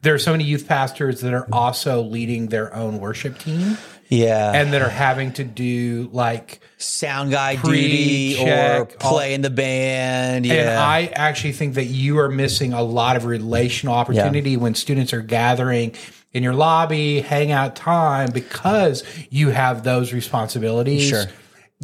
There 0.02 0.14
are 0.14 0.20
so 0.20 0.32
many 0.32 0.46
youth 0.46 0.68
pastors 0.68 1.22
that 1.22 1.34
are 1.34 1.48
also 1.52 2.02
leading 2.02 2.48
their 2.48 2.74
own 2.74 3.00
worship 3.00 3.38
team 3.38 3.78
Yeah. 4.12 4.52
and 4.54 4.74
that 4.74 4.82
are 4.82 4.90
having 4.90 5.32
to 5.34 5.44
do 5.44 6.10
like 6.12 6.60
sound 6.78 7.32
guy 7.32 7.56
duty 7.56 8.38
or 8.40 8.86
play 8.86 9.34
in 9.34 9.42
the 9.42 9.50
band. 9.50 10.46
Yeah. 10.46 10.54
And 10.54 10.70
I 10.70 11.06
actually 11.16 11.54
think 11.54 11.76
that 11.76 11.86
you 11.86 12.20
are 12.20 12.30
missing 12.30 12.74
a 12.74 12.84
lot 12.84 13.16
of 13.16 13.26
relational 13.26 13.96
opportunity 13.96 14.58
when 14.58 14.76
students 14.76 15.14
are 15.14 15.22
gathering 15.22 15.96
in 16.34 16.44
your 16.44 16.54
lobby, 16.54 17.22
hangout 17.22 17.76
time, 17.76 18.32
because 18.32 19.04
you 19.30 19.50
have 19.50 19.84
those 19.84 20.14
responsibilities. 20.14 21.10
Sure. 21.10 21.26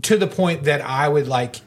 To 0.04 0.18
the 0.18 0.28
point 0.28 0.66
that 0.66 0.82
I 0.82 1.08
would 1.08 1.28
like, 1.28 1.58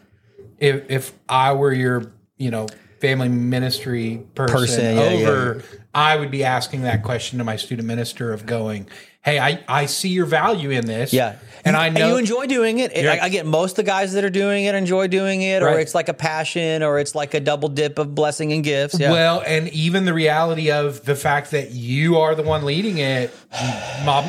if 0.58 0.90
if 0.90 1.12
I 1.28 1.54
were 1.54 1.72
your, 1.72 2.12
you 2.36 2.50
know, 2.50 2.68
family 3.00 3.28
ministry 3.28 4.22
person, 4.34 4.56
Person, 4.56 4.96
yeah, 4.96 5.02
over, 5.02 5.62
I 5.94 6.16
would 6.16 6.30
be 6.30 6.44
asking 6.44 6.82
that 6.82 7.02
question 7.02 7.38
to 7.38 7.44
my 7.44 7.56
student 7.56 7.88
minister 7.88 8.32
of 8.32 8.46
going, 8.46 8.88
Hey, 9.22 9.38
I, 9.38 9.62
I 9.68 9.86
see 9.86 10.08
your 10.08 10.26
value 10.26 10.70
in 10.70 10.86
this. 10.86 11.12
yeah. 11.12 11.36
And 11.62 11.76
I 11.76 11.90
know 11.90 12.08
you 12.08 12.16
enjoy 12.16 12.46
doing 12.46 12.78
it. 12.78 12.96
Yeah. 12.96 13.12
I, 13.12 13.24
I 13.24 13.28
get 13.28 13.44
most 13.44 13.72
of 13.72 13.76
the 13.76 13.82
guys 13.82 14.14
that 14.14 14.24
are 14.24 14.30
doing 14.30 14.64
it 14.64 14.74
enjoy 14.74 15.08
doing 15.08 15.42
it, 15.42 15.62
or 15.62 15.78
it's 15.78 15.94
like 15.94 16.08
a 16.08 16.14
passion, 16.14 16.82
or 16.82 16.98
it's 16.98 17.14
like 17.14 17.34
a 17.34 17.40
double 17.40 17.68
dip 17.68 17.98
of 17.98 18.14
blessing 18.14 18.54
and 18.54 18.64
gifts. 18.64 18.98
Yeah. 18.98 19.10
Well, 19.10 19.42
and 19.46 19.68
even 19.68 20.06
the 20.06 20.14
reality 20.14 20.70
of 20.70 21.04
the 21.04 21.14
fact 21.14 21.50
that 21.50 21.72
you 21.72 22.16
are 22.16 22.34
the 22.34 22.42
one 22.42 22.64
leading 22.64 22.96
it 22.96 23.30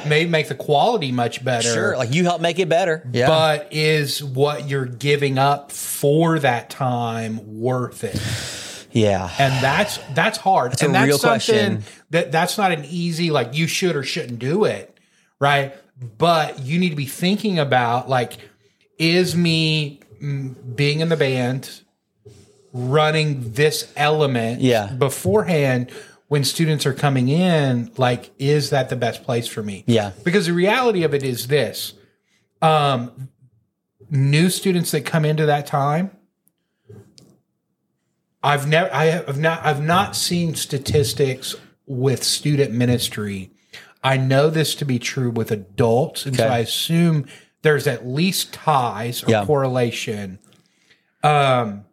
may 0.06 0.26
make 0.26 0.50
the 0.50 0.56
quality 0.56 1.14
much 1.14 1.42
better. 1.42 1.72
sure. 1.74 1.98
Like 1.98 2.14
you 2.14 2.26
help 2.26 2.42
make 2.42 2.60
it 2.60 2.68
better. 2.68 3.08
Yeah. 3.14 3.28
But 3.28 3.70
is 3.72 4.22
what 4.22 4.68
you're 4.68 4.86
giving 4.86 5.38
up 5.38 5.72
for 5.72 6.38
that 6.40 6.70
time 6.70 7.62
worth 7.62 8.04
it? 8.04 8.20
Yeah. 8.92 9.30
And 9.40 9.64
that's 9.64 10.00
that's 10.14 10.38
hard. 10.38 10.80
a 10.82 10.86
and 10.86 10.96
that's 10.96 11.08
real 11.08 11.18
something 11.18 11.78
question. 11.78 11.84
that 12.12 12.32
that's 12.32 12.58
not 12.58 12.72
an 12.72 12.86
easy 12.86 13.32
like 13.32 13.54
you 13.56 13.68
should 13.68 13.96
or 13.96 14.04
shouldn't 14.04 14.40
do 14.40 14.66
it, 14.66 14.98
right? 15.40 15.76
But 16.18 16.60
you 16.60 16.80
need 16.80 16.90
to 16.90 16.96
be 16.96 17.06
thinking 17.06 17.60
about 17.60 18.10
like 18.10 18.38
is 18.98 19.36
me 19.36 20.00
mm, 20.22 20.56
being 20.76 21.00
in 21.00 21.10
the 21.10 21.18
band 21.18 21.82
running 22.74 23.52
this 23.54 23.92
element 23.96 24.62
Yeah. 24.62 24.88
beforehand 24.94 25.92
when 26.28 26.44
students 26.46 26.86
are 26.86 26.94
coming 26.94 27.28
in 27.28 27.92
like 27.98 28.32
is 28.40 28.70
that 28.70 28.90
the 28.90 28.96
best 28.96 29.24
place 29.24 29.48
for 29.48 29.62
me 29.62 29.84
Yeah. 29.88 30.12
because 30.24 30.46
the 30.46 30.54
reality 30.54 31.04
of 31.04 31.14
it 31.14 31.24
is 31.24 31.48
this 31.48 31.94
um 32.62 33.30
new 34.10 34.50
students 34.50 34.92
that 34.92 35.02
come 35.06 35.26
into 35.26 35.46
that 35.48 35.68
time 35.68 36.12
i've 38.44 38.68
never 38.68 38.94
i 38.94 39.06
have 39.06 39.40
not 39.40 39.64
i've 39.66 39.82
not 39.82 40.16
seen 40.16 40.56
statistics 40.56 41.56
with 41.86 42.24
student 42.24 42.72
ministry 42.74 43.52
i 44.04 44.18
know 44.18 44.50
this 44.50 44.76
to 44.76 44.86
be 44.86 45.00
true 45.00 45.30
with 45.30 45.52
adults 45.52 46.26
and 46.26 46.36
so 46.36 46.48
i 46.48 46.60
assume 46.60 47.26
there's 47.62 47.88
at 47.88 48.08
least 48.08 48.54
ties 48.54 49.24
or 49.24 49.30
Yeah. 49.30 49.46
correlation 49.46 50.40
um 51.24 51.86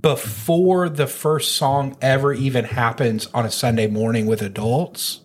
before 0.00 0.88
the 0.88 1.06
first 1.06 1.52
song 1.56 1.96
ever 2.00 2.32
even 2.32 2.64
happens 2.64 3.26
on 3.34 3.44
a 3.44 3.50
Sunday 3.50 3.86
morning 3.86 4.26
with 4.26 4.40
adults, 4.40 5.20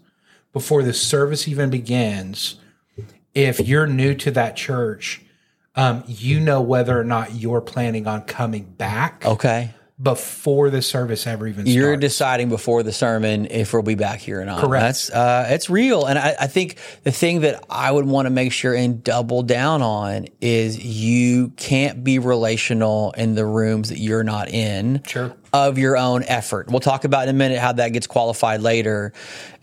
before 0.51 0.83
the 0.83 0.93
service 0.93 1.47
even 1.47 1.69
begins, 1.69 2.59
if 3.33 3.59
you're 3.59 3.87
new 3.87 4.13
to 4.15 4.31
that 4.31 4.55
church, 4.55 5.21
um, 5.75 6.03
you 6.07 6.39
know 6.39 6.61
whether 6.61 6.99
or 6.99 7.03
not 7.03 7.35
you're 7.35 7.61
planning 7.61 8.05
on 8.07 8.23
coming 8.23 8.63
back 8.63 9.23
okay. 9.25 9.73
Before 10.01 10.69
the 10.69 10.81
service 10.81 11.27
ever 11.27 11.47
even 11.47 11.65
starts. 11.65 11.75
You're 11.75 11.97
deciding 11.97 12.49
before 12.49 12.83
the 12.83 12.93
sermon 12.93 13.47
if 13.47 13.73
we'll 13.73 13.81
be 13.81 13.95
back 13.95 14.19
here 14.19 14.41
or 14.41 14.45
not. 14.45 14.61
Correct. 14.61 14.81
That's 14.81 15.09
uh, 15.11 15.47
it's 15.49 15.69
real, 15.69 16.05
and 16.05 16.17
I, 16.17 16.35
I 16.39 16.47
think 16.47 16.77
the 17.03 17.11
thing 17.11 17.41
that 17.41 17.63
I 17.69 17.91
would 17.91 18.05
want 18.05 18.25
to 18.25 18.29
make 18.29 18.53
sure 18.53 18.73
and 18.73 19.03
double 19.03 19.43
down 19.43 19.81
on 19.81 20.27
is 20.39 20.83
you 20.83 21.49
can't 21.57 22.03
be 22.03 22.19
relational 22.19 23.11
in 23.11 23.35
the 23.35 23.45
rooms 23.45 23.89
that 23.89 23.99
you're 23.99 24.23
not 24.23 24.49
in. 24.49 25.03
Sure. 25.05 25.35
Of 25.51 25.77
your 25.77 25.97
own 25.97 26.23
effort. 26.23 26.67
We'll 26.69 26.79
talk 26.79 27.05
about 27.05 27.23
in 27.23 27.35
a 27.35 27.37
minute 27.37 27.59
how 27.59 27.73
that 27.73 27.89
gets 27.89 28.05
qualified 28.05 28.61
later. 28.61 29.13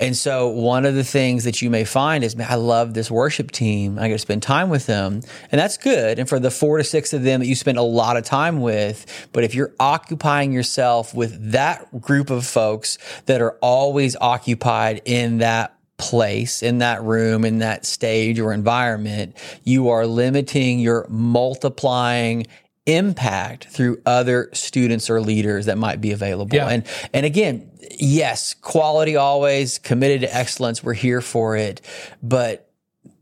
And 0.01 0.17
so, 0.17 0.49
one 0.49 0.85
of 0.85 0.95
the 0.95 1.05
things 1.05 1.45
that 1.45 1.63
you 1.63 1.71
may 1.71 1.85
find 1.85 2.25
is, 2.25 2.35
I 2.41 2.57
love 2.57 2.95
this 2.95 3.11
worship 3.11 3.51
team. 3.53 3.99
I 3.99 4.09
get 4.09 4.15
to 4.15 4.19
spend 4.19 4.43
time 4.43 4.69
with 4.69 4.87
them. 4.87 5.21
And 5.53 5.61
that's 5.61 5.77
good. 5.77 6.19
And 6.19 6.29
for 6.29 6.41
the 6.41 6.51
four 6.51 6.79
to 6.79 6.85
six 6.85 7.13
of 7.13 7.23
them 7.23 7.41
that 7.41 7.47
you 7.47 7.55
spend 7.55 7.79
a 7.79 7.83
lot 7.83 8.17
of 8.17 8.25
time 8.25 8.61
with, 8.61 9.29
but 9.33 9.45
if 9.45 9.55
you're 9.55 9.73
occupying 9.79 10.53
yourself 10.53 11.15
with 11.15 11.53
that 11.53 12.01
group 12.01 12.31
of 12.31 12.45
folks 12.45 12.99
that 13.27 13.41
are 13.41 13.53
always 13.61 14.17
occupied 14.17 15.03
in 15.05 15.39
that 15.39 15.77
place, 15.99 16.63
in 16.63 16.79
that 16.79 17.03
room, 17.03 17.45
in 17.45 17.59
that 17.59 17.87
stage 17.87 18.39
or 18.39 18.53
environment, 18.53 19.37
you 19.65 19.89
are 19.89 20.07
limiting 20.07 20.79
your 20.79 21.07
multiplying 21.09 22.47
impact 22.87 23.67
through 23.67 24.01
other 24.07 24.49
students 24.53 25.11
or 25.11 25.21
leaders 25.21 25.67
that 25.67 25.77
might 25.77 26.01
be 26.01 26.13
available. 26.13 26.57
Yeah. 26.57 26.69
And 26.69 26.87
and 27.13 27.27
again, 27.27 27.71
yes, 27.99 28.55
quality 28.55 29.17
always 29.17 29.79
committed 29.79 30.23
to 30.23 30.35
excellence. 30.35 30.83
We're 30.83 30.95
here 30.95 31.21
for 31.21 31.57
it, 31.57 31.81
but 32.23 32.71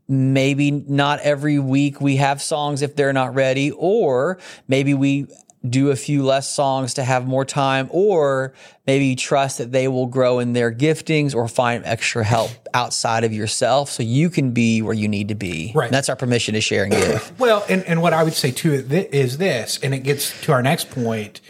maybe 0.07 0.69
not 0.69 1.19
every 1.21 1.57
week 1.57 1.99
we 1.99 2.17
have 2.17 2.41
songs 2.41 2.83
if 2.83 2.95
they're 2.95 3.13
not 3.13 3.33
ready, 3.33 3.71
or 3.71 4.37
maybe 4.67 4.93
we 4.93 5.27
do 5.69 5.91
a 5.91 5.95
few 5.95 6.23
less 6.23 6.49
songs 6.49 6.93
to 6.95 7.03
have 7.03 7.27
more 7.27 7.45
time, 7.45 7.87
or 7.91 8.53
maybe 8.87 9.15
trust 9.15 9.57
that 9.57 9.71
they 9.71 9.87
will 9.87 10.05
grow 10.07 10.39
in 10.39 10.53
their 10.53 10.71
giftings 10.71 11.35
or 11.35 11.47
find 11.47 11.83
extra 11.85 12.23
help 12.23 12.51
outside 12.73 13.23
of 13.23 13.33
yourself 13.33 13.89
so 13.89 14.03
you 14.03 14.29
can 14.29 14.51
be 14.51 14.81
where 14.81 14.93
you 14.93 15.07
need 15.07 15.27
to 15.29 15.35
be. 15.35 15.71
Right. 15.75 15.85
And 15.85 15.93
that's 15.93 16.09
our 16.09 16.15
permission 16.15 16.53
to 16.53 16.61
share 16.61 16.83
and 16.83 16.91
give. 16.93 17.31
Well, 17.39 17.65
and, 17.69 17.83
and 17.83 18.01
what 18.01 18.13
I 18.13 18.23
would 18.23 18.33
say 18.33 18.51
too 18.51 18.73
is 18.73 19.37
this, 19.37 19.79
and 19.83 19.93
it 19.93 19.99
gets 19.99 20.39
to 20.41 20.51
our 20.51 20.61
next 20.61 20.89
point, 20.89 21.41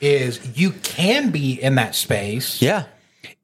is 0.00 0.58
you 0.58 0.70
can 0.72 1.30
be 1.30 1.60
in 1.60 1.74
that 1.76 1.94
space 1.94 2.60
yeah. 2.60 2.84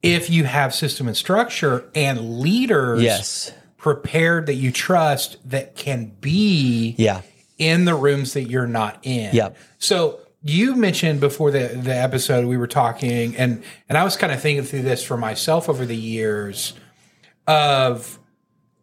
if 0.01 0.29
you 0.29 0.43
have 0.43 0.73
system 0.73 1.07
and 1.07 1.17
structure 1.17 1.89
and 1.95 2.39
leaders 2.39 3.01
Yes. 3.01 3.51
prepared 3.77 4.45
that 4.45 4.55
you 4.55 4.71
trust 4.71 5.37
that 5.49 5.75
can 5.75 6.11
be 6.21 6.95
Yeah. 6.97 7.21
In 7.57 7.85
the 7.85 7.95
rooms 7.95 8.33
that 8.33 8.43
you're 8.49 8.67
not 8.67 8.99
in. 9.03 9.33
Yep. 9.35 9.57
So 9.79 10.19
you 10.41 10.75
mentioned 10.75 11.19
before 11.19 11.51
the 11.51 11.67
the 11.81 11.95
episode 11.95 12.45
we 12.45 12.57
were 12.57 12.67
talking, 12.67 13.35
and 13.37 13.63
and 13.87 13.97
I 13.97 14.03
was 14.03 14.17
kind 14.17 14.31
of 14.33 14.41
thinking 14.41 14.65
through 14.65 14.81
this 14.81 15.03
for 15.03 15.17
myself 15.17 15.69
over 15.69 15.85
the 15.85 15.95
years 15.95 16.73
of 17.47 18.19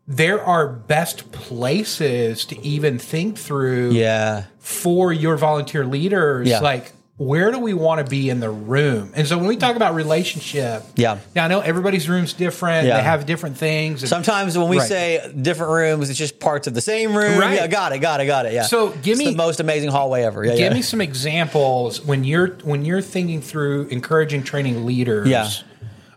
there 0.07 0.43
are 0.43 0.67
best 0.69 1.31
places 1.31 2.45
to 2.47 2.61
even 2.63 2.99
think 2.99 3.39
through 3.39 3.93
Yeah. 3.93 4.45
for 4.59 5.13
your 5.13 5.37
volunteer 5.37 5.85
leaders. 5.87 6.49
Yeah. 6.49 6.61
Like 6.61 6.93
where 7.21 7.51
do 7.51 7.59
we 7.59 7.75
want 7.75 8.03
to 8.03 8.11
be 8.11 8.31
in 8.31 8.41
the 8.41 8.49
room? 8.49 9.13
And 9.15 9.29
so 9.29 9.37
when 9.37 9.47
we 9.47 9.57
talk 9.59 9.77
about 9.77 9.95
relationship, 9.95 10.83
Yeah. 10.97 11.19
Now 11.37 11.45
I 11.45 11.49
know 11.49 11.61
everybody's 11.61 12.09
room's 12.09 12.33
different. 12.33 12.87
Yeah. 12.87 12.97
They 12.97 13.03
have 13.03 13.27
different 13.27 13.59
things. 13.59 14.09
Sometimes 14.09 14.57
when 14.57 14.69
we 14.71 14.79
Right. 14.79 14.89
say 14.89 15.33
different 15.39 15.71
rooms, 15.71 16.09
it's 16.09 16.19
just 16.19 16.41
parts 16.41 16.67
of 16.67 16.73
the 16.73 16.81
same 16.81 17.15
room. 17.15 17.39
Right. 17.39 17.57
Yeah, 17.57 17.67
got 17.67 17.93
it, 17.93 17.99
got 17.99 18.21
it, 18.23 18.25
got 18.27 18.47
it. 18.47 18.55
Yeah. 18.55 18.63
So 18.63 18.89
give 19.03 19.13
It's 19.13 19.19
me- 19.19 19.31
the 19.33 19.37
most 19.37 19.61
amazing 19.61 19.91
hallway 19.91 20.23
ever. 20.23 20.43
Yeah, 20.47 20.53
Give 20.53 20.61
yeah. 20.61 20.73
me 20.73 20.81
some 20.81 21.03
examples 21.03 22.01
when 22.01 22.25
you're 22.25 22.57
when 22.65 22.87
you're 22.87 23.03
thinking 23.03 23.43
through 23.43 23.89
encouraging 23.91 24.43
training 24.43 24.87
leaders 24.87 25.29
Yeah. 25.29 25.47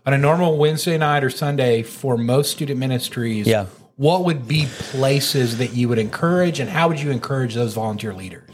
on 0.06 0.14
a 0.14 0.18
normal 0.18 0.56
Wednesday 0.56 0.96
night 0.96 1.22
or 1.22 1.28
Sunday 1.28 1.82
for 1.82 2.16
most 2.16 2.50
student 2.50 2.80
ministries. 2.80 3.46
Yeah. 3.46 3.66
What 3.96 4.24
would 4.24 4.48
be 4.48 4.68
places 4.90 5.58
that 5.58 5.74
you 5.74 5.90
would 5.90 5.98
encourage 5.98 6.60
and 6.60 6.70
how 6.70 6.88
would 6.88 6.98
you 6.98 7.10
encourage 7.10 7.54
those 7.54 7.74
volunteer 7.74 8.14
leaders? 8.14 8.48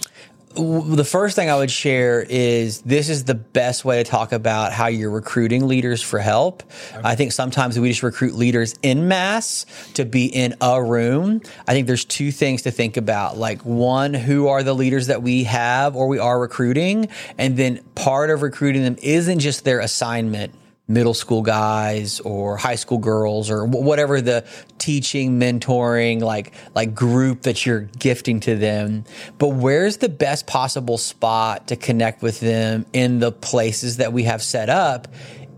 The 0.54 1.04
first 1.04 1.36
thing 1.36 1.48
I 1.48 1.56
would 1.56 1.70
share 1.70 2.26
is 2.28 2.80
this 2.82 3.08
is 3.08 3.24
the 3.24 3.34
best 3.34 3.84
way 3.84 4.02
to 4.02 4.08
talk 4.08 4.32
about 4.32 4.72
how 4.72 4.88
you're 4.88 5.10
recruiting 5.10 5.68
leaders 5.68 6.02
for 6.02 6.18
help. 6.18 6.64
I 7.04 7.14
think 7.14 7.32
sometimes 7.32 7.78
we 7.78 7.88
just 7.88 8.02
recruit 8.02 8.34
leaders 8.34 8.74
in 8.82 9.06
mass 9.06 9.64
to 9.94 10.04
be 10.04 10.26
in 10.26 10.56
a 10.60 10.82
room. 10.82 11.40
I 11.68 11.72
think 11.72 11.86
there's 11.86 12.04
two 12.04 12.32
things 12.32 12.62
to 12.62 12.72
think 12.72 12.96
about. 12.96 13.38
Like 13.38 13.64
one, 13.64 14.12
who 14.12 14.48
are 14.48 14.64
the 14.64 14.74
leaders 14.74 15.06
that 15.06 15.22
we 15.22 15.44
have 15.44 15.94
or 15.94 16.08
we 16.08 16.18
are 16.18 16.40
recruiting? 16.40 17.08
And 17.38 17.56
then 17.56 17.82
part 17.94 18.30
of 18.30 18.42
recruiting 18.42 18.82
them 18.82 18.96
isn't 19.02 19.38
just 19.38 19.64
their 19.64 19.78
assignment 19.78 20.52
middle 20.90 21.14
school 21.14 21.40
guys 21.40 22.18
or 22.20 22.56
high 22.56 22.74
school 22.74 22.98
girls 22.98 23.48
or 23.48 23.64
wh- 23.64 23.82
whatever 23.82 24.20
the 24.20 24.44
teaching 24.78 25.38
mentoring 25.38 26.20
like 26.20 26.52
like 26.74 26.94
group 26.94 27.42
that 27.42 27.64
you're 27.64 27.82
gifting 27.98 28.40
to 28.40 28.56
them. 28.56 29.04
But 29.38 29.48
where's 29.48 29.98
the 29.98 30.08
best 30.08 30.46
possible 30.48 30.98
spot 30.98 31.68
to 31.68 31.76
connect 31.76 32.22
with 32.22 32.40
them 32.40 32.86
in 32.92 33.20
the 33.20 33.30
places 33.30 33.98
that 33.98 34.12
we 34.12 34.24
have 34.24 34.42
set 34.42 34.68
up 34.68 35.06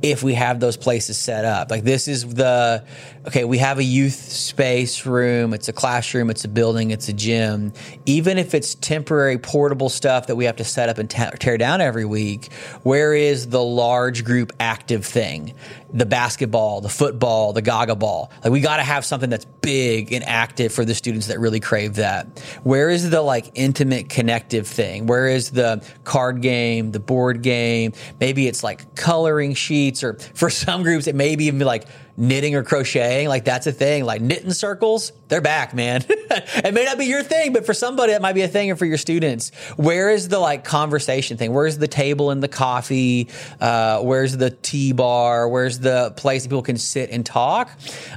if 0.03 0.23
we 0.23 0.35
have 0.35 0.59
those 0.59 0.77
places 0.77 1.17
set 1.17 1.45
up. 1.45 1.71
Like 1.71 1.85
this 1.85 2.09
is 2.09 2.35
the 2.35 2.85
okay, 3.29 3.45
we 3.45 3.59
have 3.59 3.79
a 3.79 3.85
youth 3.85 4.15
space 4.15 5.07
room, 5.07 5.55
it's 5.55 5.69
a 5.69 5.73
classroom, 5.73 6.29
it's 6.29 6.45
a 6.45 6.49
building, 6.49 6.91
it's 6.91 7.09
a 7.09 7.13
gym. 7.13 7.73
Even 8.05 8.37
if 8.37 8.53
it's 8.53 8.75
temporary 8.75 9.39
portable 9.39 9.89
stuff 9.89 10.27
that 10.27 10.35
we 10.35 10.45
have 10.47 10.57
to 10.57 10.65
set 10.65 10.89
up 10.89 10.99
and 10.99 11.09
tear 11.09 11.57
down 11.57 11.81
every 11.81 12.05
week, 12.05 12.53
where 12.83 13.15
is 13.15 13.49
the 13.49 13.63
large 13.63 14.25
group 14.25 14.53
active 14.59 15.07
thing? 15.07 15.55
The 15.93 16.07
basketball, 16.07 16.81
the 16.81 16.89
football, 16.89 17.53
the 17.53 17.63
gaga 17.63 17.95
ball. 17.95 18.31
Like 18.43 18.53
we 18.53 18.61
got 18.61 18.79
to 18.79 18.83
have 18.83 19.05
something 19.05 19.31
that's 19.31 19.45
big 19.45 20.13
and 20.13 20.25
active 20.25 20.73
for 20.73 20.85
the 20.85 20.95
students 20.95 21.27
that 21.27 21.39
really 21.39 21.61
crave 21.61 21.97
that. 21.97 22.41
Where 22.63 22.91
is 22.91 23.11
the 23.11 23.21
like 23.21 23.51
intimate 23.55 24.09
connective 24.09 24.67
thing? 24.67 25.07
Where 25.07 25.29
is 25.29 25.51
the 25.51 25.85
card 26.05 26.41
game, 26.41 26.93
the 26.93 27.01
board 27.01 27.43
game? 27.43 27.93
Maybe 28.21 28.49
it's 28.49 28.63
like 28.63 28.95
coloring 28.95 29.55
sheets 29.55 30.03
or 30.03 30.15
for 30.35 30.51
some 30.63 30.83
groups 30.83 31.07
it 31.07 31.15
may 31.15 31.33
even 31.33 31.59
be 31.59 31.65
like 31.65 31.87
knitting 32.17 32.55
or 32.55 32.63
crocheting, 32.63 33.29
like 33.29 33.45
that's 33.45 33.67
a 33.67 33.73
thing. 33.73 34.05
Like 34.05 34.21
knitting 34.21 34.53
circles, 34.53 35.13
they're 35.29 35.41
back, 35.41 35.75
man. 35.75 36.05
it 36.09 36.75
may 36.75 36.85
not 36.85 36.99
be 36.99 37.07
your 37.07 37.23
thing, 37.23 37.53
but 37.53 37.65
for 37.65 37.75
somebody 37.75 38.13
that 38.13 38.21
might 38.21 38.35
be 38.35 38.43
a 38.43 38.49
thing, 38.49 38.71
or 38.71 38.77
for 38.77 38.85
your 38.85 38.99
students, 38.99 39.51
where 39.77 40.11
is 40.11 40.29
the 40.29 40.39
like 40.39 40.65
conversation 40.65 41.37
thing? 41.37 41.53
Where's 41.53 41.79
the 41.79 41.89
table 41.89 42.31
and 42.31 42.43
the 42.43 42.49
coffee? 42.49 43.29
Uh, 43.61 44.01
where's 44.01 44.37
the 44.37 44.51
tea 44.51 44.93
bar? 44.93 45.49
Where's 45.49 45.79
the 45.79 46.13
place 46.17 46.43
that 46.43 46.51
people 46.51 46.63
can 46.63 46.77
sit 46.77 47.11
and 47.11 47.25
talk? 47.25 47.71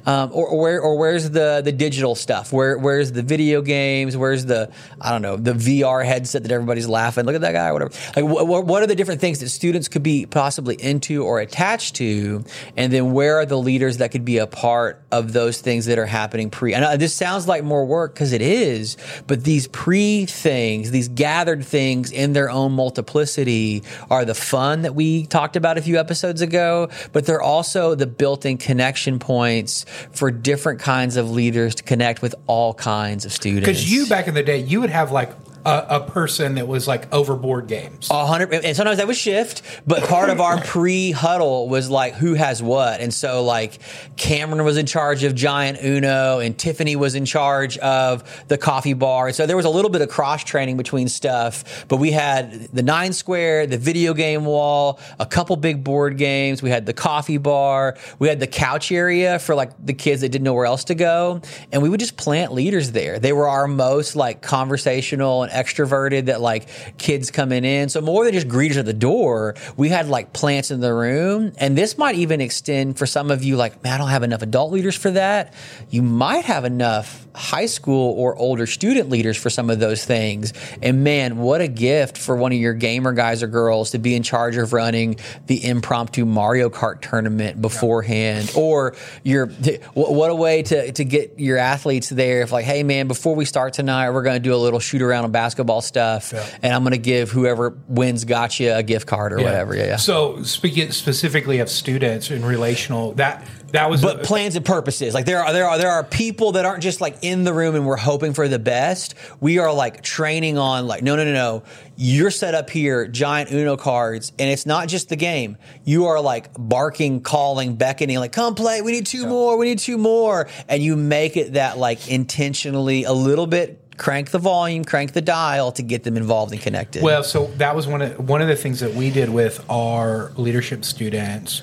Um, 0.06 0.32
or, 0.34 0.48
or 0.48 0.60
where 0.60 0.82
or 0.82 0.98
where's 0.98 1.30
the 1.30 1.62
the 1.64 1.72
digital 1.72 2.16
stuff? 2.16 2.52
Where 2.52 2.78
where's 2.78 3.12
the 3.12 3.24
video 3.24 3.62
games? 3.62 4.18
Where's 4.18 4.46
the 4.46 4.72
I 5.00 5.12
don't 5.12 5.22
know 5.22 5.38
the 5.38 5.54
VR 5.54 6.06
headset 6.06 6.44
that 6.44 6.52
everybody's 6.52 6.88
laughing? 6.88 7.26
Look 7.26 7.36
at 7.36 7.42
that 7.42 7.54
guy 7.54 7.70
or 7.70 7.74
whatever. 7.74 7.94
Like 8.16 8.26
wh- 8.26 8.66
what 8.68 8.84
are 8.84 8.88
the 8.88 8.96
different 8.96 9.22
things 9.22 9.40
that 9.40 9.50
students 9.50 9.88
could 9.88 10.04
be 10.04 10.26
possibly 10.26 10.76
into 10.76 11.24
or 11.24 11.40
attached 11.40 11.96
to? 11.96 12.44
And 12.76 12.92
then 12.92 13.14
where 13.14 13.38
are 13.38 13.46
the 13.46 13.58
leaders 13.58 13.85
that 13.98 14.12
could 14.12 14.26
be 14.26 14.38
a 14.38 14.48
part 14.48 15.02
of 15.12 15.34
those 15.34 15.62
things 15.62 15.86
that 15.86 15.98
are 15.98 16.06
happening 16.06 16.50
pre? 16.50 16.74
And 16.74 16.84
uh, 16.84 16.98
this 16.98 17.14
sounds 17.14 17.48
like 17.48 17.64
more 17.64 17.86
work 17.86 18.14
because 18.14 18.34
it 18.34 18.42
is, 18.42 18.98
but 19.28 19.44
these 19.44 19.68
pre 19.68 20.26
things, 20.26 20.92
these 20.92 21.08
gathered 21.08 21.64
things 21.64 22.12
in 22.12 22.34
their 22.34 22.50
own 22.50 22.74
multiplicity 22.74 23.84
are 24.10 24.26
the 24.26 24.36
fun 24.36 24.82
that 24.82 24.96
we 24.96 25.26
talked 25.26 25.56
about 25.56 25.78
a 25.78 25.82
few 25.82 26.00
episodes 26.00 26.42
ago, 26.42 26.90
but 27.14 27.26
they're 27.26 27.42
also 27.42 27.96
the 27.96 28.08
built 28.08 28.46
in 28.46 28.58
connection 28.58 29.20
points 29.20 29.86
for 30.12 30.32
different 30.32 30.80
kinds 30.80 31.16
of 31.18 31.32
leaders 31.32 31.76
to 31.76 31.84
connect 31.84 32.22
with 32.22 32.36
all 32.48 32.74
kinds 32.74 33.26
of 33.26 33.32
students. 33.32 33.66
Because 33.66 33.92
you 33.92 34.08
back 34.08 34.28
in 34.28 34.34
the 34.34 34.44
day, 34.44 34.58
you 34.58 34.82
would 34.82 34.90
have 34.90 35.12
like 35.12 35.32
a, 35.66 35.86
a, 35.90 36.00
person 36.02 36.56
that 36.56 36.68
was 36.68 36.88
like 36.88 37.12
overboard 37.14 37.68
games. 37.68 38.08
A 38.12 38.26
hundred, 38.26 38.54
and 38.54 38.76
sometimes 38.78 38.98
that 38.98 39.08
would 39.08 39.16
shift. 39.16 39.64
But 39.88 40.04
part 40.04 40.30
of 40.30 40.40
our 40.40 40.62
pre-huddle 40.64 41.68
was 41.68 41.90
like 41.90 42.14
who 42.14 42.36
has 42.36 42.62
what, 42.62 43.02
and 43.02 43.14
so 43.14 43.44
like 43.44 43.80
Cameron 44.16 44.64
was 44.64 44.78
in 44.78 44.86
charge 44.86 45.24
of 45.24 45.34
Giant 45.34 45.84
Uno, 45.84 46.40
and 46.40 46.58
Tiffany 46.58 46.96
was 46.96 47.16
in 47.16 47.26
charge 47.26 47.78
of 47.80 48.46
the 48.48 48.58
coffee 48.58 48.94
bar. 48.94 49.28
And 49.28 49.36
so 49.36 49.48
there 49.48 49.58
was 49.58 49.66
a 49.66 49.70
little 49.70 49.90
bit 49.90 50.02
of 50.02 50.10
cross 50.10 50.44
training 50.44 50.78
between 50.78 51.08
stuff. 51.08 51.86
But 51.88 51.98
we 51.98 52.12
had 52.12 52.52
the 52.72 52.84
nine 52.84 53.14
square, 53.14 53.66
the 53.66 53.78
video 53.78 54.14
game 54.14 54.46
wall, 54.46 55.00
a 55.20 55.26
couple 55.26 55.56
big 55.56 55.84
board 55.84 56.18
games. 56.18 56.62
We 56.62 56.70
had 56.70 56.86
the 56.86 56.94
coffee 56.94 57.38
bar. 57.38 57.98
We 58.20 58.28
had 58.28 58.40
the 58.40 58.48
couch 58.48 58.92
area 58.92 59.40
for 59.40 59.56
like 59.56 59.72
the 59.84 59.94
kids 59.94 60.22
that 60.22 60.30
didn't 60.30 60.44
know 60.44 60.54
where 60.54 60.66
else 60.66 60.84
to 60.86 60.96
go, 60.96 61.42
and 61.72 61.82
we 61.82 61.90
would 61.90 62.00
just 62.00 62.18
plant 62.18 62.54
leaders 62.54 62.92
there. 62.92 63.18
They 63.18 63.34
were 63.34 63.48
our 63.48 63.68
most 63.68 64.16
like 64.16 64.44
conversational 64.44 65.42
and 65.44 65.55
extroverted 65.56 66.26
that 66.26 66.42
like 66.42 66.68
kids 66.98 67.32
coming 67.32 67.66
in. 67.66 67.90
So 67.90 68.02
more 68.02 68.26
than 68.26 68.34
just 68.34 68.48
greeters 68.48 68.78
at 68.78 68.86
the 68.86 68.94
door, 68.94 69.56
we 69.78 69.90
had 69.90 70.08
like 70.08 70.34
plants 70.34 70.72
in 70.72 70.80
the 70.80 70.94
room. 70.94 71.54
And 71.58 71.78
this 71.78 71.98
might 71.98 72.16
even 72.16 72.42
extend 72.42 72.98
for 72.98 73.06
some 73.06 73.32
of 73.32 73.44
you 73.44 73.56
like, 73.56 73.84
man, 73.84 73.94
I 73.94 73.98
don't 73.98 74.10
have 74.10 74.24
enough 74.24 74.42
adult 74.42 74.72
leaders 74.72 74.96
for 74.96 75.12
that. 75.12 75.54
You 75.90 76.02
might 76.02 76.46
have 76.46 76.66
enough 76.66 77.26
high 77.36 77.66
school 77.66 78.14
or 78.18 78.36
older 78.38 78.66
student 78.66 79.10
leaders 79.10 79.38
for 79.38 79.50
some 79.50 79.70
of 79.70 79.80
those 79.80 80.06
things. 80.06 80.54
And 80.82 81.04
man, 81.04 81.38
what 81.38 81.62
a 81.62 81.68
gift 81.68 82.18
for 82.18 82.36
one 82.36 82.52
of 82.52 82.58
your 82.58 82.74
gamer 82.74 83.12
guys 83.12 83.44
or 83.44 83.48
girls 83.48 83.92
to 83.92 84.00
be 84.00 84.16
in 84.16 84.24
charge 84.24 84.58
of 84.58 84.74
running 84.74 85.18
the 85.48 85.66
impromptu 85.66 86.26
Mario 86.26 86.70
Kart 86.70 87.02
tournament 87.02 87.62
beforehand. 87.62 88.52
Yeah. 88.54 88.62
Or 88.62 88.96
your 89.24 89.48
what 89.94 90.30
a 90.30 90.36
way 90.36 90.64
to 90.64 90.92
to 90.94 91.04
get 91.04 91.40
your 91.40 91.58
athletes 91.58 92.10
there 92.10 92.42
if 92.42 92.52
like, 92.52 92.66
hey 92.66 92.84
man, 92.84 93.08
before 93.08 93.36
we 93.36 93.46
start 93.46 93.74
tonight, 93.74 94.12
we're 94.12 94.24
gonna 94.24 94.40
do 94.40 94.54
a 94.54 94.58
little 94.58 94.80
shoot 94.80 95.02
around 95.02 95.26
basketball 95.32 95.45
basketball 95.46 95.82
stuff, 95.82 96.32
yeah. 96.34 96.48
and 96.64 96.74
I'm 96.74 96.82
going 96.82 96.94
to 96.94 96.98
give 96.98 97.30
whoever 97.30 97.78
wins 97.88 98.26
gotcha 98.26 98.78
a 98.78 98.84
gift 98.84 99.06
card 99.06 99.32
or 99.32 99.40
yeah. 99.40 99.46
whatever. 99.46 99.76
Yeah, 99.76 99.86
yeah. 99.86 99.96
So 99.98 100.42
speaking 100.42 100.92
specifically 100.92 101.60
of 101.60 101.70
students 101.70 102.32
and 102.32 102.44
relational, 102.44 103.14
that 103.14 103.48
that 103.72 103.90
was 103.90 104.02
but 104.02 104.22
a, 104.22 104.24
plans 104.24 104.56
and 104.56 104.66
purposes. 104.66 105.14
Like 105.14 105.26
there 105.26 105.44
are 105.44 105.54
there 105.54 105.68
are 105.68 105.78
there 105.78 105.92
are 105.92 106.04
people 106.04 106.54
that 106.54 106.66
aren't 106.66 106.82
just 106.82 107.02
like 107.02 107.18
in 107.22 107.44
the 107.44 107.54
room 107.54 107.76
and 107.76 107.86
we're 107.86 107.98
hoping 107.98 108.34
for 108.34 108.48
the 108.48 108.58
best. 108.58 109.14
We 109.40 109.60
are 109.60 109.72
like 109.74 110.02
training 110.02 110.58
on 110.58 110.88
like 110.88 111.04
no 111.04 111.16
no 111.16 111.24
no 111.24 111.34
no. 111.34 111.64
You're 111.98 112.32
set 112.32 112.56
up 112.56 112.70
here, 112.70 113.08
giant 113.08 113.52
Uno 113.52 113.78
cards, 113.78 114.34
and 114.40 114.50
it's 114.50 114.66
not 114.66 114.88
just 114.88 115.10
the 115.10 115.16
game. 115.16 115.58
You 115.84 116.08
are 116.08 116.20
like 116.20 116.50
barking, 116.58 117.22
calling, 117.22 117.76
beckoning, 117.76 118.18
like 118.18 118.32
come 118.32 118.56
play. 118.56 118.82
We 118.82 118.92
need 118.92 119.06
two 119.06 119.22
yeah. 119.22 119.30
more. 119.30 119.58
We 119.58 119.66
need 119.66 119.80
two 119.80 119.98
more, 119.98 120.48
and 120.68 120.82
you 120.82 120.96
make 120.96 121.38
it 121.38 121.54
that 121.54 121.78
like 121.78 122.10
intentionally 122.10 123.04
a 123.04 123.14
little 123.14 123.48
bit 123.48 123.85
crank 123.98 124.32
the 124.32 124.40
volume, 124.40 124.84
crank 124.84 125.14
the 125.14 125.22
dial 125.22 125.72
to 125.74 125.82
get 125.82 126.04
them 126.04 126.18
involved 126.18 126.52
and 126.52 126.62
connected. 126.62 127.04
Well, 127.04 127.24
so 127.24 127.48
that 127.58 127.76
was 127.76 127.88
one 127.88 128.02
of 128.02 128.30
one 128.30 128.42
of 128.42 128.48
the 128.48 128.56
things 128.56 128.80
that 128.82 128.94
we 128.94 129.10
did 129.10 129.30
with 129.30 129.64
our 129.70 130.32
leadership 130.36 130.86
students 130.86 131.62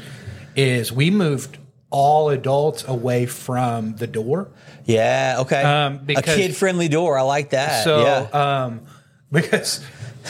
is 0.56 0.92
we 0.92 1.10
moved 1.10 1.58
all 1.90 2.30
adults 2.30 2.84
away 2.88 3.26
from 3.26 3.96
the 3.96 4.06
door. 4.06 4.48
Yeah, 4.84 5.36
okay. 5.40 5.62
Um, 5.62 5.98
because, 5.98 6.34
a 6.34 6.36
kid-friendly 6.36 6.88
door. 6.88 7.18
I 7.18 7.22
like 7.22 7.50
that. 7.50 7.84
So, 7.84 8.02
yeah. 8.02 8.64
um, 8.64 8.80
because 9.30 9.84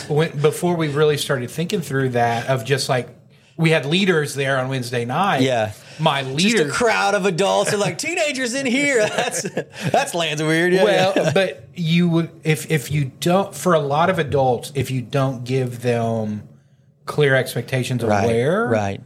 when, 0.08 0.36
before 0.40 0.74
we 0.74 0.88
really 0.88 1.16
started 1.16 1.50
thinking 1.50 1.80
through 1.80 2.10
that 2.10 2.48
of 2.48 2.64
just 2.64 2.88
like 2.88 3.08
we 3.56 3.70
had 3.70 3.86
leaders 3.86 4.34
there 4.34 4.58
on 4.58 4.68
Wednesday 4.68 5.04
night. 5.04 5.42
Yeah. 5.42 5.72
My 5.98 6.22
leader, 6.22 6.58
Just 6.58 6.70
a 6.70 6.70
crowd 6.70 7.14
of 7.14 7.26
adults 7.26 7.72
and 7.72 7.80
like 7.80 7.98
teenagers 7.98 8.54
in 8.54 8.66
here. 8.66 9.06
That's 9.16 9.42
that's 9.90 10.14
lands 10.14 10.42
weird. 10.42 10.72
Yeah, 10.72 10.84
well, 10.84 11.12
yeah. 11.16 11.32
but 11.32 11.68
you 11.74 12.08
would 12.08 12.30
if 12.44 12.70
if 12.70 12.90
you 12.90 13.06
don't 13.20 13.54
for 13.54 13.74
a 13.74 13.80
lot 13.80 14.10
of 14.10 14.18
adults 14.18 14.72
if 14.74 14.90
you 14.90 15.02
don't 15.02 15.44
give 15.44 15.82
them 15.82 16.48
clear 17.04 17.34
expectations 17.34 18.02
of 18.02 18.08
right, 18.08 18.26
where 18.26 18.66
right 18.66 19.00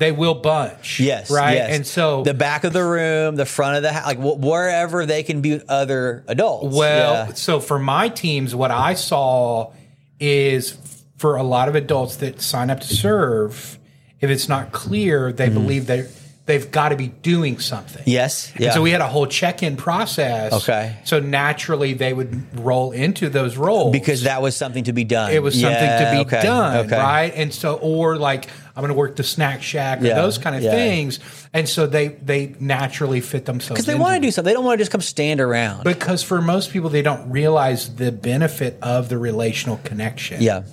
they 0.00 0.12
will 0.12 0.34
bunch. 0.34 0.98
Yes, 0.98 1.30
right. 1.30 1.54
Yes. 1.54 1.76
And 1.76 1.86
so 1.86 2.22
the 2.22 2.32
back 2.32 2.64
of 2.64 2.72
the 2.72 2.82
room, 2.82 3.36
the 3.36 3.44
front 3.44 3.76
of 3.76 3.82
the 3.82 3.92
house, 3.92 4.06
like 4.06 4.18
wherever 4.18 5.04
they 5.04 5.22
can 5.22 5.42
be 5.42 5.60
other 5.68 6.24
adults. 6.26 6.74
Well, 6.74 7.12
yeah. 7.12 7.34
so 7.34 7.60
for 7.60 7.78
my 7.78 8.08
teams, 8.08 8.54
what 8.54 8.70
I 8.70 8.94
saw 8.94 9.72
is 10.18 11.04
for 11.18 11.36
a 11.36 11.42
lot 11.42 11.68
of 11.68 11.74
adults 11.74 12.16
that 12.16 12.40
sign 12.40 12.70
up 12.70 12.80
to 12.80 12.86
serve, 12.86 13.78
if 14.20 14.30
it's 14.30 14.48
not 14.48 14.72
clear, 14.72 15.32
they 15.32 15.46
mm-hmm. 15.46 15.54
believe 15.54 15.86
they 15.86 16.08
they've 16.50 16.70
got 16.70 16.88
to 16.88 16.96
be 16.96 17.08
doing 17.08 17.60
something. 17.60 18.02
Yes. 18.06 18.52
Yeah. 18.58 18.66
And 18.66 18.74
so 18.74 18.82
we 18.82 18.90
had 18.90 19.00
a 19.00 19.06
whole 19.06 19.26
check-in 19.26 19.76
process. 19.76 20.52
Okay. 20.52 20.96
So 21.04 21.20
naturally 21.20 21.94
they 21.94 22.12
would 22.12 22.58
roll 22.58 22.90
into 22.90 23.28
those 23.28 23.56
roles 23.56 23.92
because 23.92 24.24
that 24.24 24.42
was 24.42 24.56
something 24.56 24.84
to 24.84 24.92
be 24.92 25.04
done. 25.04 25.32
It 25.32 25.42
was 25.42 25.54
something 25.54 25.80
yeah, 25.80 26.10
to 26.10 26.16
be 26.16 26.20
okay, 26.22 26.42
done, 26.42 26.86
okay. 26.86 26.98
right? 26.98 27.32
And 27.34 27.54
so 27.54 27.76
or 27.76 28.16
like 28.16 28.48
I'm 28.74 28.82
going 28.82 28.88
to 28.88 28.94
work 28.94 29.16
the 29.16 29.22
snack 29.22 29.62
shack 29.62 30.00
or 30.00 30.06
yeah, 30.06 30.14
those 30.16 30.38
kind 30.38 30.56
of 30.56 30.62
yeah. 30.62 30.72
things. 30.72 31.20
And 31.52 31.68
so 31.68 31.86
they 31.86 32.08
they 32.08 32.56
naturally 32.58 33.20
fit 33.20 33.44
themselves 33.44 33.80
because 33.80 33.86
they 33.86 33.94
want 33.94 34.16
to 34.16 34.20
do 34.20 34.30
something. 34.32 34.50
They 34.50 34.54
don't 34.54 34.64
want 34.64 34.78
to 34.78 34.82
just 34.82 34.90
come 34.90 35.00
stand 35.00 35.40
around. 35.40 35.84
Because 35.84 36.22
for 36.22 36.42
most 36.42 36.72
people, 36.72 36.90
they 36.90 37.02
don't 37.02 37.30
realize 37.30 37.94
the 37.94 38.10
benefit 38.10 38.76
of 38.82 39.08
the 39.08 39.18
relational 39.18 39.78
connection. 39.84 40.42
Yeah 40.42 40.64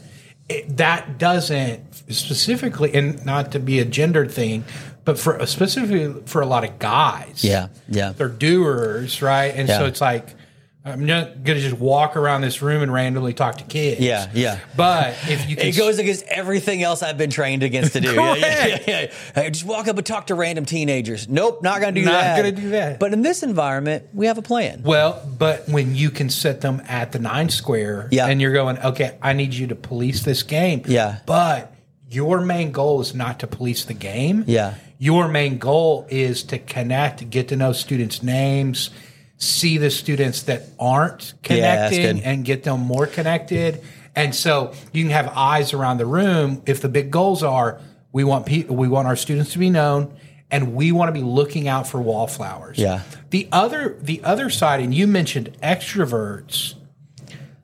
it, 0.50 0.78
that 0.78 1.18
doesn't 1.18 1.82
specifically, 2.14 2.94
and 2.94 3.26
not 3.26 3.52
to 3.52 3.60
be 3.60 3.80
a 3.80 3.86
gendered 3.86 4.32
thing, 4.32 4.64
but 5.08 5.18
for 5.18 5.44
specifically 5.46 6.22
for 6.26 6.42
a 6.42 6.46
lot 6.46 6.66
of 6.66 6.80
guys. 6.80 7.42
Yeah, 7.42 7.70
yeah, 7.88 8.12
they're 8.12 8.28
doers, 8.28 9.22
right? 9.22 9.56
And 9.56 9.70
yeah. 9.70 9.78
so 9.78 9.86
it's 9.86 10.02
like 10.02 10.36
I'm 10.84 11.06
not 11.06 11.46
gonna 11.46 11.62
just 11.62 11.78
walk 11.78 12.18
around 12.18 12.42
this 12.42 12.62
room 12.62 12.84
and 12.84 12.92
randomly 12.92 13.34
talk 13.34 13.60
to 13.60 13.64
kids. 13.64 14.02
Yeah, 14.02 14.30
yeah. 14.34 14.60
But 14.76 15.18
if 15.30 15.50
you 15.50 15.56
can, 15.58 15.68
it 15.68 15.78
goes 15.78 15.98
against 15.98 16.26
everything 16.26 16.84
else 16.84 17.04
I've 17.04 17.18
been 17.18 17.30
trained 17.30 17.64
against 17.64 17.94
to 17.94 18.02
do. 18.02 18.14
yeah, 18.16 18.36
yeah, 18.36 18.84
yeah. 18.86 19.14
Hey, 19.34 19.50
just 19.50 19.64
walk 19.64 19.88
up 19.88 19.96
and 19.96 20.06
talk 20.06 20.28
to 20.28 20.36
random 20.36 20.66
teenagers. 20.66 21.30
Nope, 21.30 21.64
not 21.64 21.80
gonna 21.80 21.94
do 21.94 22.04
not 22.04 22.12
that. 22.12 22.36
Not 22.36 22.44
gonna 22.44 22.52
do 22.52 22.70
that. 22.72 23.00
But 23.00 23.14
in 23.14 23.22
this 23.22 23.44
environment, 23.44 24.10
we 24.14 24.26
have 24.26 24.38
a 24.38 24.42
plan. 24.42 24.84
Well, 24.84 25.26
but 25.38 25.70
when 25.70 25.96
you 25.96 26.12
can 26.12 26.30
set 26.30 26.60
them 26.60 26.82
at 26.86 27.14
the 27.14 27.20
nine 27.20 27.48
square, 27.48 28.10
yeah. 28.12 28.28
and 28.28 28.42
you're 28.42 28.52
going, 28.52 28.78
okay, 28.80 29.18
I 29.22 29.32
need 29.32 29.54
you 29.54 29.68
to 29.68 29.76
police 29.76 30.24
this 30.24 30.44
game. 30.44 30.82
Yeah, 30.86 31.20
but 31.26 31.74
your 32.10 32.42
main 32.42 32.72
goal 32.72 33.00
is 33.00 33.14
not 33.14 33.40
to 33.40 33.48
police 33.48 33.86
the 33.86 33.94
game. 33.94 34.44
Yeah. 34.48 34.76
Your 34.98 35.28
main 35.28 35.58
goal 35.58 36.08
is 36.10 36.44
to 36.46 36.58
connect, 36.58 37.30
get 37.30 37.50
to 37.50 37.56
know 37.56 37.72
students' 37.72 38.24
names, 38.24 38.90
see 39.38 39.78
the 39.78 39.92
students 39.92 40.44
that 40.44 40.64
aren't 40.80 41.34
connecting 41.44 42.18
yeah, 42.18 42.30
and 42.30 42.44
get 42.44 42.64
them 42.64 42.80
more 42.82 43.06
connected. 43.06 43.82
And 44.16 44.34
so 44.34 44.74
you 44.92 45.04
can 45.04 45.12
have 45.12 45.32
eyes 45.36 45.74
around 45.74 45.98
the 45.98 46.08
room 46.08 46.64
if 46.66 46.82
the 46.82 46.90
big 46.90 47.12
goals 47.12 47.44
are 47.44 47.80
We 48.12 48.24
want 48.24 48.48
pe- 48.48 48.64
we 48.64 48.88
want 48.88 49.08
our 49.08 49.16
students 49.16 49.52
to 49.52 49.60
be 49.60 49.70
known, 49.70 50.18
and 50.50 50.74
we 50.74 50.92
want 50.92 51.10
to 51.10 51.14
be 51.14 51.22
looking 51.22 51.68
out 51.68 51.86
for 51.88 52.02
wallflowers. 52.02 52.80
Yeah. 52.80 53.02
The 53.30 53.48
other 53.52 53.98
the 54.02 54.24
other 54.24 54.50
side, 54.50 54.80
and 54.80 54.92
you 54.92 55.06
mentioned 55.06 55.56
extroverts. 55.62 56.74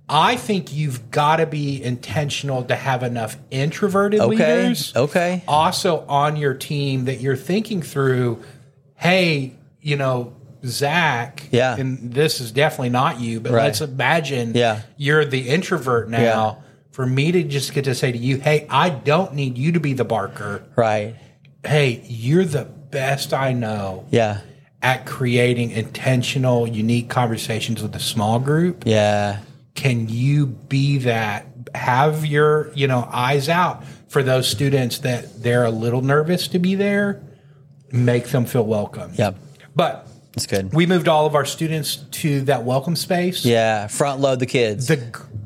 I 0.09 0.35
think 0.35 0.73
you've 0.73 1.11
got 1.11 1.37
to 1.37 1.45
be 1.45 1.81
intentional 1.81 2.63
to 2.65 2.75
have 2.75 3.03
enough 3.03 3.37
introverted 3.51 4.19
Okay. 4.19 4.63
leaders 4.67 4.93
Okay. 4.95 5.43
also 5.47 6.05
on 6.07 6.35
your 6.35 6.53
team 6.53 7.05
that 7.05 7.21
you're 7.21 7.37
thinking 7.37 7.81
through, 7.81 8.43
hey, 8.95 9.53
you 9.81 9.95
know, 9.95 10.33
Zac, 10.65 11.47
Yeah. 11.51 11.75
and 11.77 12.13
this 12.13 12.39
is 12.41 12.51
definitely 12.51 12.89
not 12.89 13.19
you, 13.19 13.39
but 13.39 13.51
Right. 13.53 13.63
let's 13.65 13.81
imagine 13.81 14.51
Yeah. 14.55 14.79
you're 14.97 15.25
the 15.25 15.49
introvert 15.49 16.09
now. 16.09 16.21
Yeah. 16.21 16.53
For 16.91 17.05
me 17.05 17.31
to 17.31 17.43
just 17.43 17.73
get 17.73 17.85
to 17.85 17.95
say 17.95 18.11
to 18.11 18.17
you, 18.17 18.37
hey, 18.37 18.67
I 18.69 18.89
don't 18.89 19.33
need 19.33 19.57
you 19.57 19.71
to 19.71 19.79
be 19.79 19.93
the 19.93 20.05
barker. 20.05 20.61
Right. 20.75 21.15
Hey, 21.65 22.01
you're 22.07 22.45
the 22.45 22.65
best 22.65 23.33
I 23.33 23.51
know 23.53 24.03
Yeah. 24.11 24.37
at 24.81 25.05
creating 25.05 25.71
intentional, 25.71 26.67
unique 26.67 27.09
conversations 27.09 27.81
with 27.81 27.95
a 27.95 27.99
small 27.99 28.37
group 28.39 28.83
Yeah. 28.85 29.37
Can 29.75 30.07
you 30.09 30.45
be 30.45 30.99
that 30.99 31.47
have 31.75 32.25
your 32.25 32.71
you 32.75 32.87
know 32.87 33.07
eyes 33.11 33.49
out 33.49 33.83
for 34.07 34.21
those 34.23 34.47
students 34.47 34.99
that 34.99 35.41
they're 35.41 35.65
a 35.65 35.71
little 35.71 36.01
nervous 36.01 36.47
to 36.49 36.59
be 36.59 36.75
there 36.75 37.21
make 37.91 38.27
them 38.27 38.45
feel 38.45 38.65
welcome 38.65 39.11
Yep. 39.15 39.35
but 39.75 40.07
That's 40.33 40.45
good. 40.47 40.73
we 40.73 40.85
moved 40.85 41.07
all 41.07 41.25
of 41.25 41.33
our 41.35 41.45
students 41.45 41.97
to 42.11 42.41
that 42.41 42.63
welcome 42.63 42.95
space 42.95 43.43
Yeah. 43.45 43.87
Front 43.87 44.19
load 44.19 44.39
the 44.39 44.45
kids. 44.45 44.87
the 44.87 44.97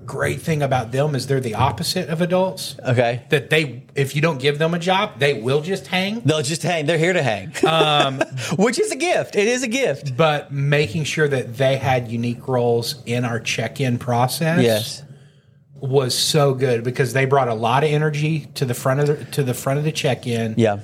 great 0.08 0.42
thing 0.42 0.64
about 0.64 0.92
them 0.92 1.14
is 1.16 1.28
they're 1.28 1.40
the 1.42 1.54
opposite 1.56 2.08
of 2.10 2.22
adults 2.22 2.76
okay. 2.88 3.22
that 3.30 3.50
they 3.52 3.84
if 3.94 4.16
you 4.16 4.22
don't 4.22 4.40
give 4.40 4.58
them 4.58 4.74
a 4.74 4.80
job 4.80 5.20
they 5.20 5.34
will 5.42 5.62
just 5.62 5.86
hang 5.88 6.22
They'll 6.22 6.42
just 6.42 6.64
hang. 6.64 6.86
They're 6.88 6.98
here 6.98 7.14
to 7.14 7.22
hang. 7.22 7.52
Um, 7.66 8.20
Which 8.58 8.80
is 8.80 8.92
a 8.92 8.96
gift. 8.96 9.36
It 9.36 9.48
is 9.48 9.64
a 9.64 9.68
gift. 9.68 10.16
but 10.18 10.52
making 10.52 11.04
sure 11.04 11.28
that 11.28 11.58
they 11.58 11.76
had 11.76 12.08
unique 12.10 12.48
roles 12.48 12.96
in 13.06 13.26
our 13.26 13.40
check-in 13.40 14.00
process 14.00 14.64
Yes. 14.64 15.04
was 15.76 16.18
so 16.18 16.54
good 16.54 16.84
because 16.84 17.14
they 17.14 17.26
brought 17.26 17.50
a 17.50 17.54
lot 17.54 17.84
of 17.84 17.92
energy 17.92 18.48
to 18.56 18.66
the 18.66 18.74
front 18.74 19.00
of 19.02 19.08
the 19.08 19.26
to 19.36 19.44
the 19.44 19.54
front 19.54 19.78
of 19.80 19.86
the 19.86 19.92
check-in. 19.92 20.56
Yeah. 20.58 20.80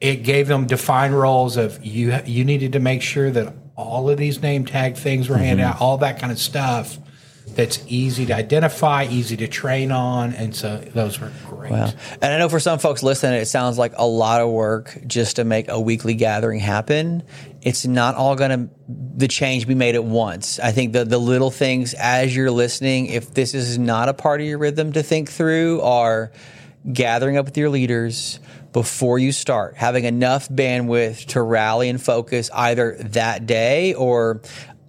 It 0.00 0.16
gave 0.22 0.48
them 0.48 0.66
defined 0.66 1.18
roles 1.18 1.56
of 1.56 1.84
you 1.84 2.16
you 2.24 2.44
needed 2.44 2.72
to 2.72 2.80
make 2.80 3.02
sure 3.02 3.30
that 3.30 3.52
all 3.76 4.08
of 4.08 4.16
these 4.18 4.40
name 4.40 4.64
tag 4.64 4.96
things 4.96 5.28
were 5.28 5.36
handed 5.38 5.64
Mm-hmm. 5.64 5.74
out, 5.74 5.80
all 5.80 5.98
that 5.98 6.18
kind 6.20 6.30
of 6.32 6.38
stuff 6.38 6.98
that's 7.46 7.84
easy 7.86 8.26
to 8.26 8.34
identify, 8.34 9.04
easy 9.04 9.36
to 9.36 9.46
train 9.46 9.92
on, 9.92 10.32
and 10.32 10.54
so 10.54 10.78
those 10.78 11.20
were 11.20 11.30
great. 11.46 11.70
Wow. 11.70 11.90
And 12.20 12.32
I 12.32 12.38
know 12.38 12.48
for 12.48 12.58
some 12.58 12.78
folks 12.78 13.02
listening, 13.02 13.40
it 13.40 13.46
sounds 13.46 13.78
like 13.78 13.92
a 13.96 14.06
lot 14.06 14.40
of 14.40 14.50
work 14.50 14.98
just 15.06 15.36
to 15.36 15.44
make 15.44 15.68
a 15.68 15.78
weekly 15.80 16.14
gathering 16.14 16.58
happen. 16.60 17.22
It's 17.62 17.86
not 17.86 18.14
all 18.16 18.34
going 18.34 18.50
to 18.50 18.74
the 19.16 19.28
change 19.28 19.66
be 19.66 19.74
made 19.74 19.94
at 19.94 20.04
once. 20.04 20.58
I 20.58 20.72
think 20.72 20.92
the 20.92 21.04
the 21.04 21.18
little 21.18 21.50
things 21.50 21.94
as 21.94 22.34
you're 22.34 22.50
listening, 22.50 23.06
if 23.06 23.32
this 23.32 23.54
is 23.54 23.78
not 23.78 24.08
a 24.08 24.14
part 24.14 24.40
of 24.40 24.46
your 24.46 24.58
rhythm 24.58 24.92
to 24.92 25.02
think 25.02 25.30
through, 25.30 25.80
are 25.82 26.32
gathering 26.90 27.36
up 27.36 27.46
with 27.46 27.56
your 27.56 27.70
leaders 27.70 28.40
before 28.72 29.20
you 29.20 29.30
start, 29.30 29.76
having 29.76 30.04
enough 30.04 30.48
bandwidth 30.48 31.26
to 31.26 31.40
rally 31.40 31.88
and 31.88 32.02
focus 32.02 32.50
either 32.52 32.96
that 33.00 33.46
day 33.46 33.94
or 33.94 34.42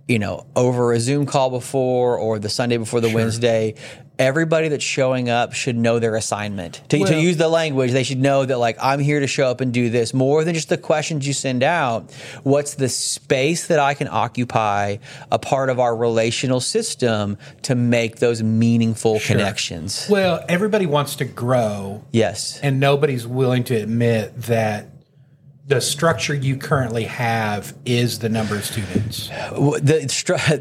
you 0.08 0.20
know 0.20 0.46
over 0.56 0.94
a 0.94 1.00
Zoom 1.00 1.26
call 1.26 1.50
before 1.50 2.18
or 2.18 2.39
the 2.39 2.50
Sunday 2.50 2.78
before 2.78 3.02
the 3.02 3.13
Wednesday. 3.13 3.76
Everybody 4.18 4.70
that's 4.70 4.82
showing 4.84 5.30
up 5.30 5.52
should 5.52 5.76
know 5.76 6.00
their 6.00 6.15
assignment. 6.15 6.82
To, 6.88 7.04
to 7.04 7.20
use 7.20 7.36
the 7.36 7.50
language, 7.50 7.91
they 7.91 8.04
should 8.04 8.22
know 8.22 8.46
that 8.46 8.58
like 8.58 8.78
I'm 8.82 9.02
here 9.02 9.20
to 9.20 9.28
show 9.28 9.48
up 9.52 9.60
and 9.60 9.74
do 9.74 9.89
this 9.89 10.13
more 10.13 10.46
than 10.46 10.54
just 10.54 10.70
the 10.70 10.78
questions 10.78 11.28
you 11.28 11.34
send 11.34 11.63
out. 11.63 12.13
What's 12.44 12.76
the 12.76 12.88
space 12.88 13.68
that 13.68 13.78
I 13.80 13.94
can 13.94 14.08
occupy 14.10 14.98
a 15.30 15.38
part 15.38 15.70
of 15.70 15.82
our 15.82 15.94
relational 15.94 16.62
system 16.62 17.38
to 17.63 17.76
make 17.76 18.20
those 18.20 18.41
meaningful 18.41 19.20
connections? 19.20 20.08
Well, 20.10 20.46
everybody 20.48 20.86
wants 20.86 21.18
to 21.18 21.26
grow, 21.26 22.06
Yes. 22.13 22.58
and 22.63 22.80
nobody's 22.80 23.28
willing 23.28 23.65
to 23.65 23.76
admit 23.76 24.44
that 24.44 24.88
the 25.67 25.82
structure 25.82 26.36
you 26.36 26.58
currently 26.58 27.06
have 27.06 27.75
is 27.86 28.19
the 28.19 28.30
number 28.30 28.56
of 28.56 28.63
students. 28.65 29.30
The, 29.30 30.06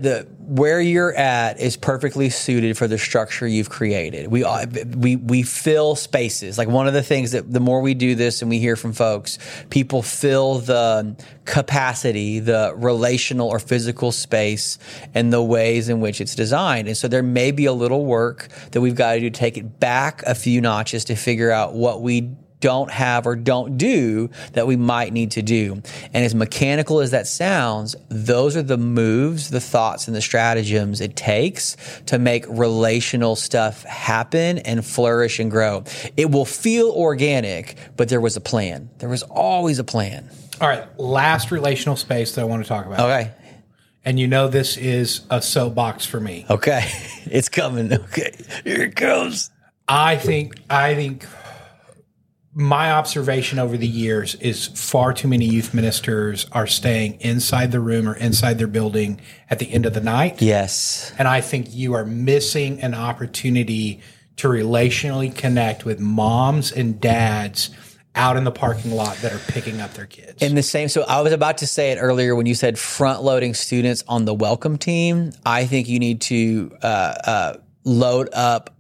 the 0.01 0.27
where 0.39 0.81
you're 0.81 1.15
at 1.15 1.59
is 1.59 1.77
perfectly 1.77 2.31
suited 2.31 2.77
for 2.77 2.87
the 2.87 2.99
structure 2.99 3.47
you've 3.47 3.69
created. 3.69 4.29
We 4.29 4.45
uh, 4.45 4.67
we 4.97 5.17
we 5.17 5.43
fill 5.43 5.95
spaces. 5.95 6.57
Like 6.57 6.69
one 6.69 6.87
of 6.87 6.95
the 6.95 7.03
things 7.03 7.33
that 7.33 7.51
the 7.51 7.61
more 7.61 7.83
we 7.83 7.93
do 7.93 8.15
this 8.15 8.41
and 8.41 8.51
we 8.51 8.59
hear 8.59 8.77
from 8.77 8.95
folks, 8.95 9.39
people 9.69 10.01
fill 10.01 10.61
the 10.61 11.17
capacity, 11.45 12.41
the 12.41 12.73
relational 12.75 13.49
or 13.49 13.59
physical 13.59 14.11
space 14.11 14.79
and 15.13 15.31
the 15.31 15.43
ways 15.43 15.91
in 15.91 16.01
which 16.01 16.21
it's 16.23 16.35
designed. 16.35 16.89
And 16.89 16.97
so 16.97 17.09
there 17.09 17.23
may 17.23 17.51
be 17.51 17.67
a 17.67 17.75
little 17.75 18.07
work 18.07 18.49
that 18.73 18.81
we've 18.81 18.95
got 18.95 19.15
to 19.15 19.21
do 19.21 19.31
to 19.31 19.39
take 19.39 19.59
it 19.59 19.81
back 19.81 20.23
a 20.23 20.35
few 20.35 20.63
notches 20.63 21.05
to 21.07 21.15
figure 21.15 21.51
out 21.51 21.75
what 21.75 22.01
we 22.01 22.31
don't 22.61 22.91
have 22.91 23.27
or 23.27 23.37
don't 23.37 23.77
do 23.77 24.31
that 24.53 24.67
we 24.67 24.77
might 24.77 25.13
need 25.13 25.33
to 25.33 25.43
do. 25.43 25.83
And 26.15 26.25
as 26.25 26.35
mechanical 26.35 27.01
as 27.01 27.11
that 27.11 27.27
sounds, 27.27 27.95
those 28.09 28.57
are 28.57 28.63
the 28.63 28.79
moves, 28.79 29.51
the 29.51 29.61
thoughts, 29.61 30.07
and 30.07 30.17
the 30.17 30.23
stratagems 30.23 31.01
it 31.01 31.17
takes 31.17 31.77
to 32.07 32.19
make 32.19 32.45
relational 32.49 33.37
stuff 33.37 33.83
happen 33.85 34.59
and 34.59 34.85
flourish 34.85 35.39
and 35.39 35.51
grow. 35.51 35.85
It 36.17 36.31
will 36.31 36.47
feel 36.47 36.91
organic, 36.91 37.77
but 37.97 38.09
there 38.09 38.21
was 38.21 38.37
a 38.37 38.41
plan. 38.41 38.89
There 38.99 39.09
was 39.09 39.23
always 39.25 39.79
a 39.79 39.85
plan. 39.85 40.31
All 40.61 40.69
right, 40.69 40.87
last 40.99 41.51
relational 41.51 41.97
space 41.97 42.35
that 42.35 42.41
I 42.41 42.45
want 42.45 42.63
to 42.63 42.69
talk 42.69 42.87
about. 42.87 43.01
Okay. 43.01 43.31
And 44.05 44.21
you 44.21 44.29
know 44.29 44.49
this 44.49 44.77
is 44.77 45.23
a 45.31 45.41
soapbox 45.41 46.07
for 46.07 46.21
me. 46.21 46.47
Okay. 46.49 46.91
It's 47.27 47.49
coming. 47.49 47.91
Okay. 47.93 48.37
Here 48.65 48.83
it 48.83 48.97
comes. 48.97 49.51
I 49.89 50.17
think 50.17 50.55
I 50.69 50.95
think 50.95 51.27
my 52.55 52.93
observation 52.93 53.59
over 53.59 53.77
the 53.77 53.87
years 53.87 54.37
is 54.37 54.69
far 54.69 55.13
too 55.13 55.27
many 55.27 55.45
youth 55.45 55.75
ministers 55.75 56.47
are 56.53 56.69
staying 56.69 57.21
inside 57.21 57.73
the 57.73 57.81
room 57.81 58.09
or 58.09 58.15
inside 58.15 58.59
their 58.59 58.69
building 58.69 59.21
at 59.51 59.59
the 59.59 59.73
end 59.73 59.87
of 59.87 59.95
the 59.95 60.01
night. 60.01 60.41
Yes. 60.41 61.13
And 61.19 61.27
I 61.27 61.41
think 61.41 61.75
you 61.75 61.95
are 61.95 62.05
missing 62.05 62.81
an 62.81 62.95
opportunity 62.95 64.01
to 64.37 64.49
relationally 64.49 65.35
connect 65.35 65.85
with 65.85 65.99
moms 65.99 66.71
and 66.71 67.01
dads 67.01 67.71
out 68.15 68.37
in 68.37 68.45
the 68.45 68.53
parking 68.53 68.93
lot 68.93 69.17
that 69.17 69.33
are 69.33 69.53
picking 69.53 69.81
up 69.81 69.93
their 69.95 70.07
kids. 70.07 70.41
In 70.41 70.55
the 70.55 70.63
same, 70.63 70.89
so 70.89 71.03
I 71.03 71.21
was 71.21 71.33
about 71.33 71.59
to 71.59 71.67
say 71.67 71.91
it 71.91 71.97
earlier 71.97 72.37
when 72.37 72.47
you 72.47 72.55
said 72.55 72.79
front 72.79 73.23
loading 73.23 73.55
students 73.55 74.05
on 74.07 74.25
the 74.25 74.35
welcome 74.35 74.79
team. 74.79 75.33
I 75.45 75.67
think 75.67 75.89
you 75.89 75.99
need 75.99 76.21
to 76.23 76.77
uh, 76.83 76.87
uh, 76.87 77.57
load 77.83 78.29
up 78.33 78.74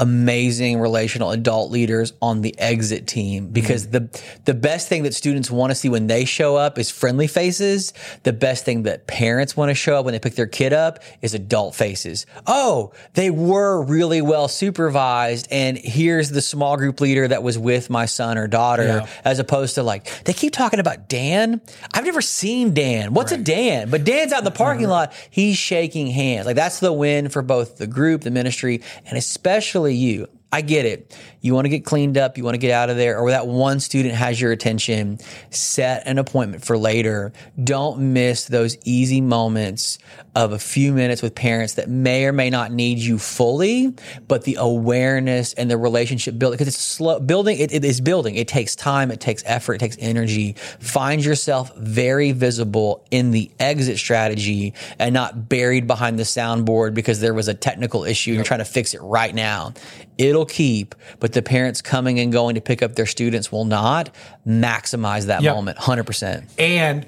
amazing 0.00 0.80
relational 0.80 1.30
adult 1.30 1.70
leaders 1.70 2.14
on 2.22 2.40
the 2.40 2.58
exit 2.58 3.06
team 3.06 3.48
because 3.48 3.86
mm-hmm. 3.86 4.06
the 4.06 4.22
the 4.46 4.54
best 4.54 4.88
thing 4.88 5.02
that 5.02 5.14
students 5.14 5.50
want 5.50 5.70
to 5.70 5.74
see 5.74 5.90
when 5.90 6.06
they 6.06 6.24
show 6.24 6.56
up 6.56 6.78
is 6.78 6.90
friendly 6.90 7.26
faces. 7.26 7.92
The 8.22 8.32
best 8.32 8.64
thing 8.64 8.84
that 8.84 9.06
parents 9.06 9.56
want 9.56 9.68
to 9.68 9.74
show 9.74 9.98
up 9.98 10.06
when 10.06 10.12
they 10.12 10.18
pick 10.18 10.34
their 10.34 10.46
kid 10.46 10.72
up 10.72 11.00
is 11.20 11.34
adult 11.34 11.74
faces. 11.74 12.24
Oh, 12.46 12.92
they 13.12 13.30
were 13.30 13.82
really 13.82 14.22
well 14.22 14.48
supervised 14.48 15.46
and 15.50 15.76
here's 15.76 16.30
the 16.30 16.40
small 16.40 16.78
group 16.78 17.00
leader 17.02 17.28
that 17.28 17.42
was 17.42 17.58
with 17.58 17.90
my 17.90 18.06
son 18.06 18.38
or 18.38 18.48
daughter 18.48 18.84
Yeah. 18.84 19.06
as 19.22 19.38
opposed 19.38 19.74
to 19.74 19.82
like 19.82 20.24
they 20.24 20.32
keep 20.32 20.54
talking 20.54 20.80
about 20.80 21.10
Dan. 21.10 21.60
I've 21.92 22.06
never 22.06 22.22
seen 22.22 22.72
Dan. 22.72 23.12
What's 23.12 23.32
a 23.32 23.36
Dan? 23.38 23.90
But 23.90 24.04
Dan's 24.04 24.32
out 24.32 24.38
in 24.38 24.44
the 24.44 24.50
parking 24.50 24.84
mm-hmm. 24.84 24.92
lot. 24.92 25.12
He's 25.28 25.58
shaking 25.58 26.06
hands. 26.06 26.46
Like 26.46 26.56
that's 26.56 26.80
the 26.80 26.92
win 26.92 27.28
for 27.28 27.42
both 27.42 27.76
the 27.76 27.86
group, 27.86 28.22
the 28.22 28.30
ministry, 28.30 28.80
and 29.04 29.18
especially 29.18 29.89
you. 29.92 30.28
I 30.52 30.62
get 30.62 30.84
it. 30.84 31.16
You 31.40 31.54
want 31.54 31.66
to 31.66 31.68
get 31.68 31.84
cleaned 31.84 32.18
up, 32.18 32.36
you 32.36 32.42
want 32.42 32.54
to 32.54 32.58
get 32.58 32.72
out 32.72 32.90
of 32.90 32.96
there, 32.96 33.18
or 33.18 33.30
that 33.30 33.46
one 33.46 33.78
student 33.78 34.16
has 34.16 34.40
your 34.40 34.50
attention, 34.50 35.18
set 35.50 36.06
an 36.06 36.18
appointment 36.18 36.64
for 36.64 36.76
later. 36.76 37.32
Don't 37.62 38.12
miss 38.12 38.46
those 38.46 38.76
easy 38.84 39.20
moments 39.20 39.98
of 40.34 40.52
a 40.52 40.58
few 40.58 40.92
minutes 40.92 41.22
with 41.22 41.34
parents 41.34 41.74
that 41.74 41.88
may 41.88 42.24
or 42.24 42.32
may 42.32 42.50
not 42.50 42.72
need 42.72 42.98
you 42.98 43.18
fully, 43.18 43.92
but 44.28 44.44
the 44.44 44.56
awareness 44.58 45.52
and 45.54 45.70
the 45.70 45.76
relationship 45.76 46.38
building, 46.38 46.56
because 46.56 46.68
it's 46.68 46.78
slow 46.82 47.18
building, 47.18 47.58
it, 47.58 47.72
it 47.72 47.84
is 47.84 48.00
building. 48.00 48.36
It 48.36 48.46
takes 48.46 48.76
time, 48.76 49.10
it 49.10 49.20
takes 49.20 49.42
effort, 49.46 49.74
it 49.74 49.78
takes 49.78 49.96
energy. 49.98 50.54
Find 50.78 51.24
yourself 51.24 51.74
very 51.76 52.32
visible 52.32 53.04
in 53.10 53.32
the 53.32 53.50
exit 53.58 53.98
strategy 53.98 54.74
and 54.98 55.12
not 55.12 55.48
buried 55.48 55.86
behind 55.86 56.18
the 56.18 56.22
soundboard 56.24 56.94
because 56.94 57.20
there 57.20 57.34
was 57.34 57.48
a 57.48 57.54
technical 57.54 58.04
issue 58.04 58.30
and 58.30 58.36
you're 58.36 58.44
trying 58.44 58.58
to 58.60 58.64
fix 58.64 58.94
it 58.94 59.00
right 59.02 59.34
now. 59.34 59.72
It'll 60.18 60.46
keep, 60.46 60.94
but 61.18 61.32
the 61.32 61.42
parents 61.42 61.82
coming 61.82 62.20
and 62.20 62.30
going 62.30 62.54
to 62.54 62.60
pick 62.60 62.82
up 62.82 62.94
their 62.94 63.06
students 63.06 63.50
will 63.50 63.64
not 63.64 64.14
maximize 64.46 65.26
that 65.26 65.42
Yep. 65.42 65.54
moment 65.56 65.78
100%. 65.78 66.44
And 66.58 67.06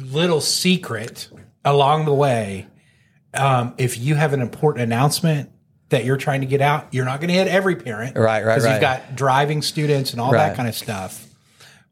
little 0.00 0.40
secret 0.40 1.28
along 1.64 2.04
the 2.04 2.14
way, 2.14 2.66
um, 3.34 3.74
if 3.78 3.98
you 3.98 4.14
have 4.14 4.32
an 4.32 4.40
important 4.40 4.82
announcement 4.84 5.50
that 5.90 6.04
you're 6.04 6.16
trying 6.16 6.40
to 6.40 6.46
get 6.46 6.60
out. 6.60 6.88
You're 6.92 7.04
not 7.04 7.20
going 7.20 7.28
to 7.28 7.34
hit 7.34 7.46
every 7.46 7.76
parent, 7.76 8.16
Right, 8.16 8.44
right, 8.44 8.54
Because 8.54 8.64
right. 8.64 8.72
you've 8.72 8.80
got 8.80 9.14
driving 9.16 9.62
students 9.62 10.12
and 10.12 10.20
all 10.20 10.32
Right. 10.32 10.48
that 10.48 10.56
kind 10.56 10.68
of 10.68 10.74
stuff. 10.74 11.26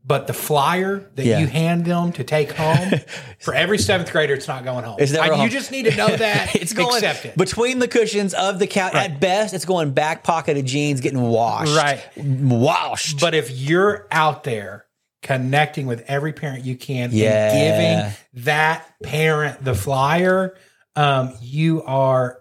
But 0.05 0.27
the 0.27 0.33
flyer 0.33 1.09
that 1.15 1.25
Yeah. 1.25 1.39
you 1.39 1.47
hand 1.47 1.85
them 1.85 2.11
to 2.13 2.25
take 2.25 2.51
home 2.53 2.91
for 3.39 3.55
every 3.55 3.79
seventh 3.79 4.11
grader, 4.11 4.35
it's 4.35 4.49
not 4.49 4.65
going 4.65 4.83
home. 4.85 4.97
It's 4.99 5.13
never 5.13 5.29
Like, 5.29 5.33
home. 5.37 5.45
You 5.45 5.51
just 5.53 5.71
need 5.71 5.85
to 5.85 5.95
know 5.95 6.09
that. 6.17 6.55
It's 6.61 6.73
going 6.73 6.97
accept 6.97 7.27
it. 7.27 7.37
between 7.37 7.79
the 7.79 7.87
cushions 7.87 8.35
of 8.35 8.59
the 8.59 8.67
couch. 8.67 8.95
At 8.95 9.21
best, 9.21 9.55
it's 9.55 9.65
going 9.67 9.93
back 9.93 10.25
pocket 10.25 10.57
of 10.57 10.65
jeans, 10.65 11.01
getting 11.01 11.21
washed. 11.21 11.77
Right. 11.77 12.01
Washed. 12.17 13.21
But 13.21 13.35
if 13.35 13.51
you're 13.53 14.09
out 14.11 14.43
there 14.43 14.87
connecting 15.23 15.87
with 15.87 16.03
every 16.09 16.33
parent 16.33 16.65
you 16.65 16.77
can 16.77 17.11
Yeah. 17.13 17.53
and 17.53 18.13
giving 18.13 18.45
that 18.45 18.85
parent 19.03 19.65
the 19.65 19.75
flyer, 19.75 20.55
um, 20.97 21.33
you 21.41 21.83
are 21.85 22.39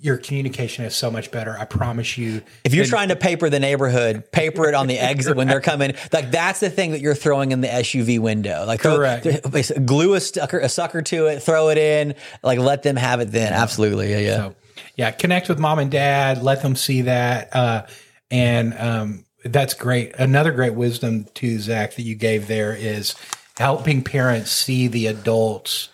your 0.00 0.16
communication 0.16 0.84
is 0.84 0.94
so 0.94 1.10
much 1.10 1.32
better. 1.32 1.56
I 1.58 1.64
promise 1.64 2.16
you. 2.16 2.40
If 2.62 2.72
you're 2.72 2.84
trying 2.84 3.08
to 3.08 3.16
paper 3.16 3.50
the 3.50 3.58
neighborhood, 3.58 4.30
paper 4.30 4.68
it 4.68 4.74
on 4.76 4.86
the 4.86 4.96
exit 4.96 5.36
when 5.36 5.48
they're 5.48 5.60
coming. 5.60 5.94
Like 6.12 6.30
that's 6.30 6.60
the 6.60 6.70
thing 6.70 6.92
that 6.92 7.00
you're 7.00 7.16
throwing 7.16 7.50
in 7.50 7.62
the 7.62 7.66
SUV 7.66 8.20
window. 8.20 8.64
Like 8.64 8.80
throw- 8.80 8.96
Correct. 8.98 9.24
th- 9.24 9.72
glue 9.84 10.14
a 10.14 10.20
sucker, 10.20 10.60
a 10.60 10.68
sucker 10.68 11.02
to 11.02 11.26
it, 11.26 11.40
throw 11.42 11.70
it 11.70 11.78
in. 11.78 12.14
Like 12.44 12.60
let 12.60 12.84
them 12.84 12.94
have 12.94 13.18
it 13.18 13.32
then. 13.32 13.52
Absolutely. 13.52 14.12
Yeah. 14.12 14.18
Yeah. 14.18 14.36
So, 14.36 14.54
yeah, 14.96 15.10
connect 15.10 15.48
with 15.48 15.58
mom 15.58 15.80
and 15.80 15.90
dad. 15.90 16.44
Let 16.44 16.62
them 16.62 16.76
see 16.76 17.02
that, 17.02 17.54
uh, 17.56 17.86
and 18.30 18.74
um, 18.78 19.24
that's 19.44 19.74
great. 19.74 20.14
Another 20.18 20.52
great 20.52 20.74
wisdom 20.74 21.26
too, 21.34 21.58
Zac, 21.60 21.94
that 21.94 22.02
you 22.02 22.14
gave 22.14 22.48
there 22.48 22.74
is 22.74 23.14
helping 23.56 24.02
parents 24.02 24.50
see 24.50 24.88
the 24.88 25.06
adults 25.06 25.88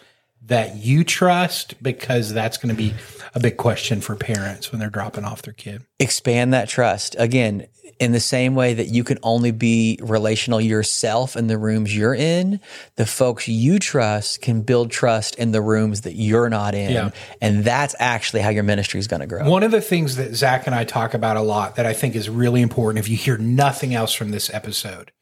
that 0.46 0.76
you 0.76 1.04
trust 1.04 1.83
because 1.83 2.33
that's 2.33 2.57
going 2.59 2.74
to 2.74 2.80
be 2.80 2.92
a 3.35 3.40
big 3.40 3.57
question 3.57 4.00
for 4.00 4.14
parents 4.14 4.70
when 4.70 4.78
they're 4.78 4.90
dropping 4.90 5.24
off 5.24 5.42
their 5.42 5.54
kid. 5.54 5.83
expand 5.98 6.52
that 6.54 6.68
trust 6.68 7.16
again 7.18 7.66
in 8.00 8.11
the 8.11 8.20
same 8.20 8.57
way 8.57 8.74
that 8.74 8.88
you 8.88 9.04
can 9.04 9.18
only 9.22 9.52
be 9.52 9.98
relational 10.02 10.61
yourself 10.61 11.37
in 11.37 11.46
the 11.46 11.57
rooms 11.57 11.96
you're 11.96 12.14
in 12.14 12.59
the 12.96 13.07
folks 13.07 13.46
you 13.46 13.78
trust 13.78 14.42
can 14.42 14.62
build 14.62 14.90
trust 14.90 15.37
in 15.37 15.52
the 15.52 15.62
rooms 15.62 16.00
that 16.02 16.14
you're 16.14 16.50
not 16.50 16.74
in 16.74 16.90
Yeah. 16.92 17.11
and 17.40 17.64
that's 17.64 17.94
actually 18.00 18.40
how 18.42 18.50
your 18.50 18.64
ministry 18.64 18.98
is 19.00 19.07
going 19.07 19.20
to 19.20 19.26
grow 19.26 19.48
One 19.48 19.62
of 19.62 19.70
the 19.70 19.80
things 19.80 20.16
that 20.16 20.35
Zac 20.35 20.66
and 20.66 20.74
I 20.74 20.85
talk 20.85 21.14
about 21.14 21.37
a 21.37 21.42
lot 21.42 21.76
that 21.76 21.87
I 21.87 21.92
think 21.92 22.16
is 22.16 22.28
really 22.28 22.62
important, 22.62 22.98
if 22.98 23.09
you 23.09 23.16
hear 23.16 23.38
nothing 23.38 23.94
else 23.94 24.12
from 24.12 24.30
this 24.33 24.52
episode, 24.52 25.12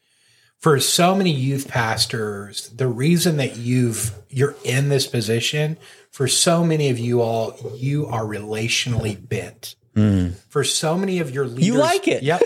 for 0.63 0.79
so 0.81 1.15
many 1.15 1.31
youth 1.33 1.67
pastors, 1.69 2.69
the 2.69 2.87
reason 2.87 3.37
that 3.37 3.57
you've 3.57 4.13
you're 4.31 4.55
in 4.65 4.89
this 4.89 5.07
position, 5.07 5.77
for 6.11 6.29
so 6.29 6.65
many 6.65 6.89
of 6.89 6.99
you 6.99 7.21
all, 7.21 7.57
you 7.77 8.07
are 8.07 8.23
relationally 8.25 9.17
bent. 9.29 9.75
For 10.49 10.65
so 10.65 10.97
many 10.97 11.19
of 11.19 11.31
your 11.35 11.47
leaders, 11.47 11.75
Hmm. 11.75 11.81
like 11.81 12.09
it. 12.09 12.23
Yep. 12.23 12.43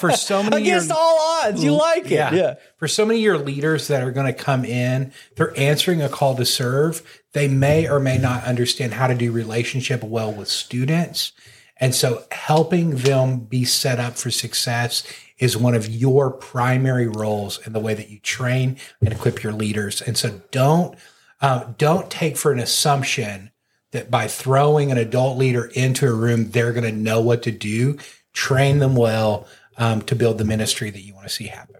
For 0.00 0.10
so 0.10 0.42
many 0.42 0.56
of 0.56 0.62
your- 0.66 0.76
against 0.78 0.90
all 0.90 1.40
odds 1.44 1.62
you 1.62 1.72
like 1.72 2.06
it 2.06 2.10
yeah, 2.12 2.54
for 2.78 2.88
so 2.88 3.04
many 3.06 3.20
of 3.20 3.24
your 3.24 3.38
leaders 3.38 3.86
that 3.86 4.02
are 4.02 4.10
going 4.10 4.26
to 4.26 4.32
come 4.32 4.64
in, 4.64 5.12
they're 5.36 5.56
answering 5.56 6.02
a 6.02 6.08
call 6.08 6.34
to 6.36 6.44
serve. 6.44 7.02
They 7.34 7.46
may 7.46 7.86
or 7.88 8.00
may 8.00 8.18
not 8.18 8.42
understand 8.44 8.94
how 8.94 9.06
to 9.06 9.14
do 9.14 9.30
relationship 9.30 10.02
well 10.02 10.32
with 10.32 10.48
students. 10.48 11.30
And 11.80 11.94
so 11.94 12.24
helping 12.32 12.96
them 12.96 13.40
be 13.40 13.64
set 13.64 14.00
up 14.00 14.16
for 14.16 14.30
success 14.32 15.04
is 15.38 15.56
one 15.56 15.74
of 15.74 15.88
your 15.88 16.30
primary 16.30 17.06
roles 17.06 17.64
in 17.66 17.72
the 17.72 17.80
way 17.80 17.94
that 17.94 18.10
you 18.10 18.18
train 18.20 18.76
and 19.00 19.12
equip 19.12 19.42
your 19.42 19.52
leaders. 19.52 20.02
And 20.02 20.16
so 20.16 20.40
don't, 20.50 20.98
um, 21.40 21.74
don't 21.78 22.10
take 22.10 22.36
for 22.36 22.52
an 22.52 22.58
assumption 22.58 23.50
that 23.92 24.10
by 24.10 24.28
throwing 24.28 24.90
an 24.90 24.98
adult 24.98 25.38
leader 25.38 25.70
into 25.74 26.06
a 26.06 26.12
room, 26.12 26.50
they're 26.50 26.72
going 26.72 26.84
to 26.84 26.92
know 26.92 27.20
what 27.20 27.42
to 27.44 27.50
do. 27.50 27.96
Train 28.32 28.78
them 28.78 28.96
well 28.96 29.46
um, 29.76 30.02
to 30.02 30.16
build 30.16 30.38
the 30.38 30.44
ministry 30.44 30.90
that 30.90 31.00
you 31.00 31.14
want 31.14 31.26
to 31.26 31.32
see 31.32 31.46
happen. 31.46 31.76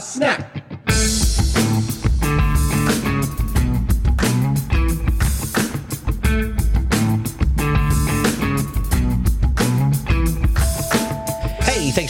Snap. 0.00 0.61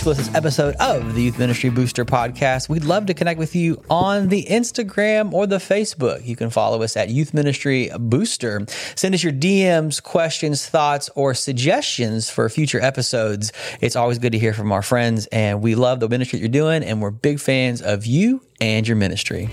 For 0.03 0.15
this 0.15 0.35
episode 0.35 0.75
of 0.81 1.15
the 1.15 1.23
Youth 1.23 1.39
Ministry 1.39 1.71
Booster 1.71 2.05
Podcast. 2.05 2.69
We'd 2.69 2.83
love 2.83 3.07
to 3.07 3.15
connect 3.15 3.39
with 3.39 3.55
you 3.55 3.81
on 3.89 4.31
the 4.31 4.45
Instagram 4.51 5.33
or 5.33 5.47
the 5.47 5.59
Facebook. 5.59 6.27
You 6.27 6.35
can 6.35 6.51
follow 6.51 6.83
us 6.83 6.97
at 6.97 7.09
Youth 7.09 7.33
Ministry 7.33 7.89
Booster. 7.97 8.67
Send 8.97 9.15
us 9.15 9.23
your 9.23 9.33
DMs, 9.33 10.03
questions, 10.03 10.67
thoughts, 10.67 11.09
or 11.15 11.35
suggestions 11.35 12.29
for 12.29 12.49
future 12.49 12.81
episodes. 12.81 13.53
It's 13.81 13.95
always 13.95 14.19
good 14.19 14.33
to 14.33 14.39
hear 14.39 14.53
from 14.53 14.73
our 14.73 14.83
friends, 14.83 15.27
and 15.27 15.63
we 15.63 15.77
love 15.77 16.01
the 16.01 16.09
ministry 16.09 16.41
that 16.41 16.41
you're 16.41 16.49
doing, 16.49 16.83
and 16.83 17.01
we're 17.01 17.13
big 17.13 17.39
fans 17.39 17.81
of 17.81 18.05
you 18.05 18.43
and 18.61 18.89
your 18.89 18.97
ministry. 18.97 19.49